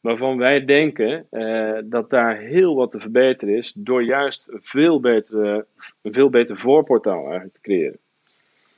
Waarvan 0.00 0.38
wij 0.38 0.64
denken 0.64 1.26
uh, 1.30 1.78
dat 1.84 2.10
daar 2.10 2.36
heel 2.38 2.74
wat 2.74 2.90
te 2.90 3.00
verbeteren 3.00 3.56
is 3.56 3.72
door 3.74 4.02
juist 4.02 4.44
een 4.48 4.62
veel, 4.62 5.00
betere, 5.00 5.66
veel 6.02 6.30
beter 6.30 6.56
voorportaal 6.56 7.22
eigenlijk 7.22 7.54
te 7.54 7.60
creëren. 7.60 7.98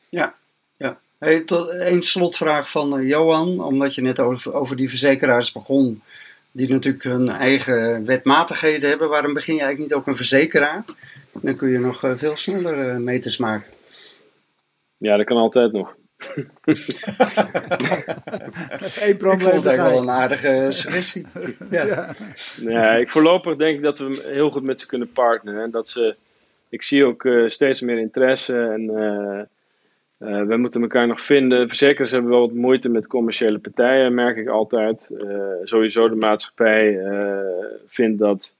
Ja, 0.09 0.35
Hey, 1.19 1.45
tot 1.45 1.69
een 1.69 2.03
slotvraag 2.03 2.71
van 2.71 2.99
uh, 2.99 3.09
Johan, 3.09 3.61
omdat 3.61 3.95
je 3.95 4.03
net 4.03 4.21
over, 4.21 4.53
over 4.53 4.77
die 4.77 4.89
verzekeraars 4.89 5.53
begon, 5.53 6.03
die 6.53 6.69
natuurlijk 6.69 7.05
hun 7.05 7.29
eigen 7.29 8.05
wetmatigheden 8.05 8.89
hebben. 8.89 9.09
Waarom 9.09 9.35
begin 9.35 9.55
je 9.55 9.61
eigenlijk 9.61 9.91
niet 9.91 10.01
ook 10.01 10.07
een 10.07 10.17
verzekeraar? 10.17 10.85
Dan 11.33 11.57
kun 11.57 11.69
je 11.69 11.79
nog 11.79 12.05
uh, 12.05 12.13
veel 12.17 12.37
sneller 12.37 12.89
uh, 12.89 12.97
meters 12.97 13.37
maken. 13.37 13.73
Ja, 14.97 15.17
dat 15.17 15.27
kan 15.27 15.37
altijd 15.37 15.73
nog. 15.73 15.97
Eén 19.01 19.17
probleem. 19.17 19.39
Ik 19.39 19.41
vond 19.41 19.55
het 19.55 19.67
eigenlijk 19.67 19.79
wel 19.79 20.03
een 20.03 20.11
aardige 20.11 20.67
suggestie. 20.71 21.27
ja. 21.71 21.85
Ja. 21.85 22.15
ja. 22.57 22.95
ik 22.95 23.11
voorlopig 23.11 23.57
denk 23.57 23.77
ik 23.77 23.83
dat 23.83 23.99
we 23.99 24.23
heel 24.25 24.51
goed 24.51 24.63
met 24.63 24.81
ze 24.81 24.87
kunnen 24.87 25.13
partneren. 25.13 25.63
En 25.63 25.71
dat 25.71 25.89
ze, 25.89 26.17
ik 26.69 26.83
zie 26.83 27.05
ook 27.05 27.29
steeds 27.47 27.81
meer 27.81 27.99
interesse 27.99 28.61
en 28.61 28.83
uh, 28.83 29.41
we 30.19 30.57
moeten 30.57 30.83
elkaar 30.83 31.07
nog 31.07 31.25
vinden. 31.25 31.69
Verzekeraars 31.69 32.11
hebben 32.11 32.31
wel 32.31 32.41
wat 32.41 32.53
moeite 32.53 32.89
met 32.89 33.07
commerciële 33.07 33.59
partijen, 33.59 34.15
merk 34.15 34.37
ik 34.37 34.49
altijd. 34.49 35.11
Uh, 35.13 35.43
sowieso 35.63 36.09
de 36.09 36.15
maatschappij 36.15 36.93
uh, 36.93 37.39
vindt 37.87 38.19
dat 38.19 38.53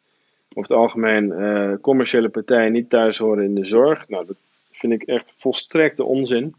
over 0.55 0.71
het 0.71 0.81
algemeen 0.81 1.79
commerciële 1.81 2.29
partijen 2.29 2.73
niet 2.73 2.91
thuis 2.91 3.19
horen 3.19 3.45
in 3.45 3.55
de 3.55 3.65
zorg. 3.65 4.09
Nou, 4.09 4.27
dat 4.27 4.37
vind 4.73 4.93
ik 4.93 5.03
echt 5.03 5.33
volstrekte 5.37 6.05
onzin. 6.05 6.55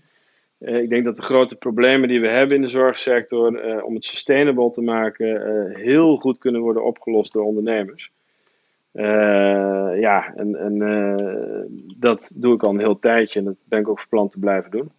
ik 0.60 0.90
denk 0.90 1.06
dat 1.06 1.16
de 1.16 1.22
grote 1.22 1.56
problemen 1.56 2.08
die 2.08 2.22
we 2.22 2.28
hebben 2.28 2.56
in 2.56 2.62
de 2.62 2.70
zorgsector, 2.70 3.84
om 3.84 3.96
het 3.96 4.06
sustainable 4.06 4.72
te 4.72 4.82
maken, 4.82 5.42
heel 5.76 6.16
goed 6.16 6.38
kunnen 6.38 6.62
worden 6.62 6.86
opgelost 6.86 7.34
door 7.34 7.44
ondernemers. 7.44 8.12
Uh, 8.94 10.00
ja, 10.00 10.34
en, 10.36 10.56
en 10.56 10.76
uh, 10.76 11.66
dat 11.98 12.32
doe 12.36 12.54
ik 12.56 12.64
al 12.64 12.70
een 12.70 12.80
heel 12.80 13.00
tijdje 13.00 13.40
en 13.40 13.46
dat 13.46 13.56
ben 13.64 13.80
ik 13.80 13.88
ook 13.88 14.00
van 14.00 14.10
plan 14.10 14.30
te 14.30 14.40
blijven 14.40 14.72
doen. 14.72 14.92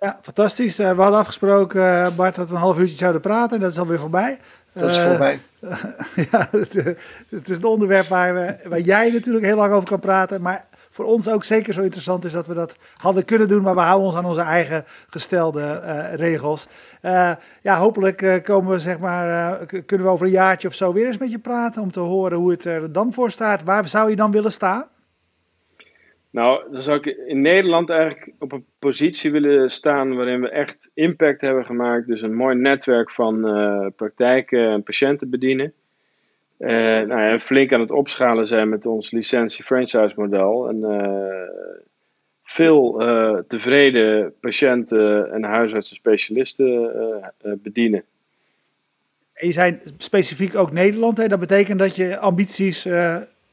Ja, 0.00 0.18
fantastisch. 0.22 0.80
Uh, 0.80 0.94
we 0.94 1.00
hadden 1.00 1.18
afgesproken, 1.18 2.16
Bart, 2.16 2.34
dat 2.34 2.48
we 2.48 2.54
een 2.54 2.60
half 2.60 2.78
uurtje 2.78 2.96
zouden 2.96 3.20
praten. 3.20 3.60
Dat 3.60 3.70
is 3.70 3.78
alweer 3.78 3.98
voorbij. 3.98 4.38
Dat 4.72 4.90
is 4.90 4.98
voorbij. 4.98 5.38
ja, 6.30 6.48
het, 6.50 6.74
het, 7.28 7.48
is 7.48 7.56
een 7.56 7.64
onderwerp 7.64 8.06
waar, 8.06 8.34
we, 8.34 8.68
waar 8.68 8.80
jij 8.80 9.10
natuurlijk 9.10 9.44
heel 9.44 9.56
lang 9.56 9.72
over 9.72 9.88
kan 9.88 10.00
praten. 10.00 10.42
Maar 10.42 10.66
voor 10.94 11.04
ons 11.04 11.28
ook 11.28 11.44
zeker 11.44 11.72
zo 11.72 11.82
interessant 11.82 12.24
is 12.24 12.32
dat 12.32 12.46
we 12.46 12.54
dat 12.54 12.76
hadden 12.96 13.24
kunnen 13.24 13.48
doen. 13.48 13.62
Maar 13.62 13.74
we 13.74 13.80
houden 13.80 14.06
ons 14.06 14.16
aan 14.16 14.24
onze 14.24 14.40
eigen 14.40 14.84
gestelde 15.08 15.80
regels. 16.14 16.68
ja, 17.62 17.78
hopelijk 17.78 18.40
komen 18.44 18.70
we, 18.70 18.78
zeg 18.78 18.98
maar, 18.98 19.56
kunnen 19.66 20.06
we 20.06 20.12
over 20.12 20.26
een 20.26 20.32
jaartje 20.32 20.68
of 20.68 20.74
zo 20.74 20.92
weer 20.92 21.06
eens 21.06 21.18
met 21.18 21.30
je 21.30 21.38
praten. 21.38 21.82
Om 21.82 21.90
te 21.90 22.00
horen 22.00 22.38
hoe 22.38 22.50
het 22.50 22.64
er 22.64 22.92
dan 22.92 23.12
voor 23.12 23.30
staat. 23.30 23.64
Waar 23.64 23.88
zou 23.88 24.10
je 24.10 24.16
dan 24.16 24.30
willen 24.30 24.52
staan? 24.52 24.88
Nou, 26.30 26.72
dan 26.72 26.82
zou 26.82 26.98
ik 26.98 27.06
in 27.06 27.40
Nederland 27.40 27.90
eigenlijk 27.90 28.32
op 28.38 28.52
een 28.52 28.64
positie 28.78 29.32
willen 29.32 29.70
staan 29.70 30.16
waarin 30.16 30.40
we 30.40 30.48
echt 30.48 30.90
impact 30.94 31.40
hebben 31.40 31.64
gemaakt. 31.64 32.06
Dus 32.06 32.22
een 32.22 32.34
mooi 32.34 32.56
netwerk 32.56 33.10
van 33.10 33.40
praktijken 33.96 34.70
en 34.70 34.82
patiënten 34.82 35.30
bedienen. 35.30 35.72
Uh, 36.58 36.70
nou 37.00 37.38
flink 37.38 37.72
aan 37.72 37.80
het 37.80 37.90
opschalen 37.90 38.46
zijn 38.46 38.68
met 38.68 38.86
ons 38.86 39.10
licentie-franchise 39.10 40.12
model. 40.16 40.68
En 40.68 40.76
uh, 40.76 41.72
veel 42.42 43.02
tevreden 43.48 44.34
patiënten 44.40 45.32
en 45.32 45.42
huisartsen 45.42 45.96
specialisten 45.96 47.32
bedienen. 47.42 48.04
En 49.32 49.46
je 49.46 49.52
zei 49.52 49.80
specifiek 49.98 50.56
ook 50.56 50.72
Nederland. 50.72 51.16
Hè? 51.16 51.26
Dat 51.28 51.40
betekent 51.40 51.78
dat 51.78 51.96
je 51.96 52.18
ambities 52.18 52.82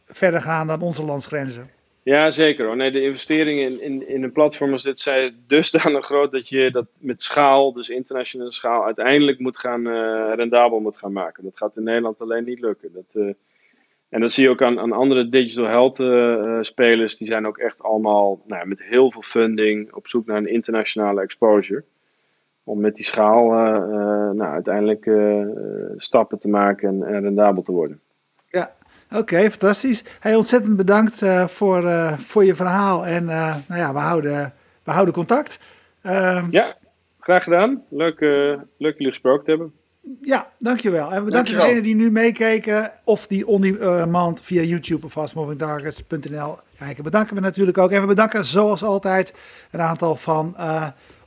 verder 0.06 0.42
gaan 0.42 0.68
dan 0.68 0.82
onze 0.82 1.06
landsgrenzen. 1.06 1.70
Ja, 2.04 2.32
zeker 2.32 2.66
hoor. 2.66 2.76
Nee, 2.76 2.92
de 2.92 3.02
investeringen 3.02 3.66
in, 3.66 3.82
in, 3.82 4.08
in 4.08 4.24
een 4.24 4.32
platform 4.32 4.72
als 4.72 4.84
dit 4.84 5.00
zijn 5.00 5.44
dusdanig 5.48 6.06
groot 6.06 6.32
dat 6.32 6.50
je 6.50 6.72
dat 6.72 6.86
met 6.98 7.24
schaal, 7.24 7.74
dus 7.74 7.90
internationale 7.90 8.52
schaal, 8.52 8.86
uiteindelijk 8.86 9.40
moet 9.40 9.58
gaan, 9.58 9.88
uh, 9.88 10.32
rendabel 10.36 10.80
moet 10.80 10.98
gaan 10.98 11.12
maken. 11.12 11.44
Dat 11.44 11.58
gaat 11.58 11.78
in 11.78 11.84
Nederland 11.84 12.20
alleen 12.20 12.44
niet 12.44 12.60
lukken. 12.60 12.94
Dat, 12.94 13.06
uh, 13.14 13.34
en 14.10 14.22
dat 14.22 14.32
zie 14.32 14.44
je 14.44 14.50
ook 14.50 14.62
aan, 14.62 14.80
aan 14.80 14.92
andere 14.92 15.30
digital 15.30 15.66
health 15.66 16.00
uh, 16.00 16.58
spelers. 16.62 17.18
Die 17.18 17.28
zijn 17.28 17.48
ook 17.48 17.58
echt 17.58 17.84
allemaal 17.84 18.42
nou, 18.46 18.68
met 18.68 18.84
heel 18.84 19.12
veel 19.12 19.22
funding 19.22 19.94
op 19.94 20.08
zoek 20.08 20.26
naar 20.26 20.38
een 20.38 20.54
internationale 20.54 21.22
exposure. 21.22 21.84
Om 22.64 22.80
met 22.80 22.96
die 22.96 23.06
schaal 23.06 23.50
nou, 24.34 24.52
uiteindelijk 24.52 25.10
stappen 25.98 26.40
te 26.40 26.48
maken 26.48 26.88
en, 26.88 27.04
en 27.04 27.22
rendabel 27.22 27.64
te 27.64 27.72
worden. 27.72 28.02
Oké, 29.16 29.50
fantastisch. 29.50 30.04
Hey, 30.20 30.36
ontzettend 30.36 30.76
bedankt 30.76 31.22
uh, 31.22 31.48
voor, 31.48 31.84
uh, 31.84 32.18
voor 32.18 32.46
je 32.46 32.56
verhaal. 32.56 33.06
En 33.06 33.24
uh, 33.24 33.56
nou 33.68 33.82
ja, 33.82 33.94
we 33.94 34.00
houden, 34.00 34.54
we 34.84 34.92
houden 34.92 35.14
contact. 35.14 35.60
Ehm, 36.02 36.48
ja, 36.52 36.78
graag 37.20 37.44
gedaan. 37.44 37.84
Leuk, 37.90 38.20
leuk 38.78 38.98
jullie 38.98 39.08
gesproken 39.08 39.44
te 39.44 39.50
hebben. 39.50 39.72
Ja, 40.22 40.48
dankjewel. 40.58 41.14
En 41.14 41.26
bedankt 41.26 41.50
degenen 41.50 41.84
die 41.84 41.96
nu 41.96 42.12
meekeken 42.12 42.92
of 43.04 43.28
die 43.28 43.48
on 43.48 43.62
demand 43.62 44.42
via 44.42 44.62
YouTube 44.62 45.06
of 45.06 45.12
fastmovingtargets.nl 45.12 46.58
kijken. 46.78 47.04
Bedanken 47.04 47.36
we 47.36 47.42
natuurlijk 47.42 47.78
ook. 47.78 47.92
En 47.92 48.02
we 48.02 48.08
bedanken 48.08 48.46
zoals 48.46 48.84
altijd 48.84 49.34
een 49.72 49.82
aantal 49.82 50.16
van 50.16 50.56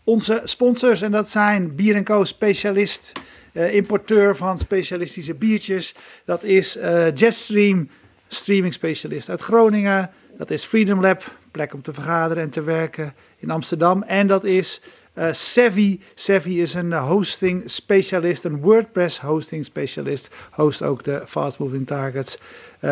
onze 0.04 0.40
sponsors. 0.44 1.02
En 1.02 1.10
dat 1.10 1.28
zijn 1.28 1.74
Bier 1.74 2.02
Co 2.02 2.24
specialist 2.24 3.12
importeur 3.54 4.36
van 4.36 4.58
specialistische 4.58 5.34
biertjes. 5.34 5.94
Dat 6.24 6.42
is 6.42 6.76
uh, 6.76 7.14
Jetstream, 7.14 7.88
streaming 8.28 8.72
specialist 8.72 9.28
uit 9.28 9.40
Groningen. 9.40 10.10
Dat 10.36 10.50
is 10.50 10.64
Freedom 10.64 11.00
Lab, 11.00 11.36
plek 11.50 11.74
om 11.74 11.82
te 11.82 11.92
vergaderen 11.92 12.42
en 12.42 12.50
te 12.50 12.62
werken 12.62 13.14
in 13.38 13.50
Amsterdam. 13.50 14.02
En 14.02 14.26
dat 14.26 14.44
is 14.44 14.80
uh, 15.14 15.32
Savvy. 15.32 16.00
Savvy 16.14 16.50
is 16.50 16.74
een 16.74 16.92
hosting 16.92 17.62
specialist, 17.70 18.44
een 18.44 18.60
WordPress 18.60 19.20
hosting 19.20 19.64
specialist. 19.64 20.30
Host 20.50 20.82
ook 20.82 21.04
de 21.04 21.22
Fast 21.26 21.58
Moving 21.58 21.86
Targets 21.86 22.38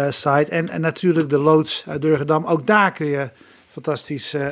site. 0.09 0.47
En, 0.49 0.69
en 0.69 0.81
natuurlijk 0.81 1.29
de 1.29 1.39
loods 1.39 1.85
uit 1.87 2.03
Durgedam. 2.03 2.45
Ook 2.45 2.67
daar 2.67 2.93
kun 2.93 3.07
je 3.07 3.31
fantastisch 3.73 4.35
uh, 4.35 4.47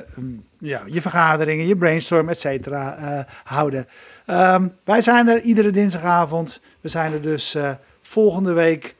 ja, 0.58 0.82
je 0.86 1.00
vergaderingen, 1.00 1.66
je 1.66 1.76
brainstorm, 1.76 2.28
et 2.28 2.38
cetera, 2.38 2.98
uh, 2.98 3.20
houden. 3.44 3.86
Um, 4.26 4.72
wij 4.84 5.00
zijn 5.00 5.28
er 5.28 5.40
iedere 5.40 5.70
dinsdagavond. 5.70 6.60
We 6.80 6.88
zijn 6.88 7.12
er 7.12 7.20
dus 7.20 7.54
uh, 7.54 7.70
volgende 8.02 8.52
week 8.52 8.94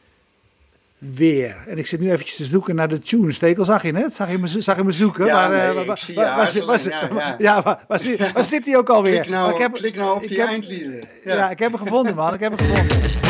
weer. 0.99 1.57
En 1.67 1.79
ik 1.79 1.87
zit 1.87 2.01
nu 2.01 2.11
eventjes 2.11 2.37
te 2.37 2.45
zoeken 2.45 2.75
naar 2.75 2.89
de 2.89 2.99
tune. 2.99 3.33
Stekel, 3.33 3.65
zag 3.65 3.83
je 3.83 3.93
het? 3.93 4.15
Zag 4.15 4.31
je 4.31 4.39
me, 4.39 4.47
zag 4.47 4.77
je 4.77 4.85
me 4.85 4.93
zoeken? 4.93 5.27
Ja, 5.27 5.49
maar, 5.49 5.75
nee, 5.75 5.85
uh, 5.85 5.91
ik 5.91 5.99
zie 5.99 6.15
waar, 6.15 6.37
waar, 6.37 6.65
waar, 6.67 6.89
ja, 6.89 7.37
ja. 7.39 7.63
waar, 7.63 7.85
waar, 8.33 8.45
zit 8.45 8.67
hij 8.67 8.77
ook 8.77 8.89
alweer? 8.89 9.21
Klik 9.21 9.35
nou, 9.35 9.53
ik 9.53 9.59
heb, 9.59 9.73
klik 9.73 9.97
nou 9.97 10.23
op 10.23 10.29
die 10.29 10.43
eindlieden. 10.43 11.01
Ja. 11.25 11.35
ja. 11.35 11.51
ik 11.51 11.59
heb 11.59 11.73
hem 11.73 11.81
gevonden 11.81 12.15
man, 12.15 12.35
ik 12.35 12.41
heb 12.41 12.59
hem 12.59 12.69
gevonden. 12.69 13.21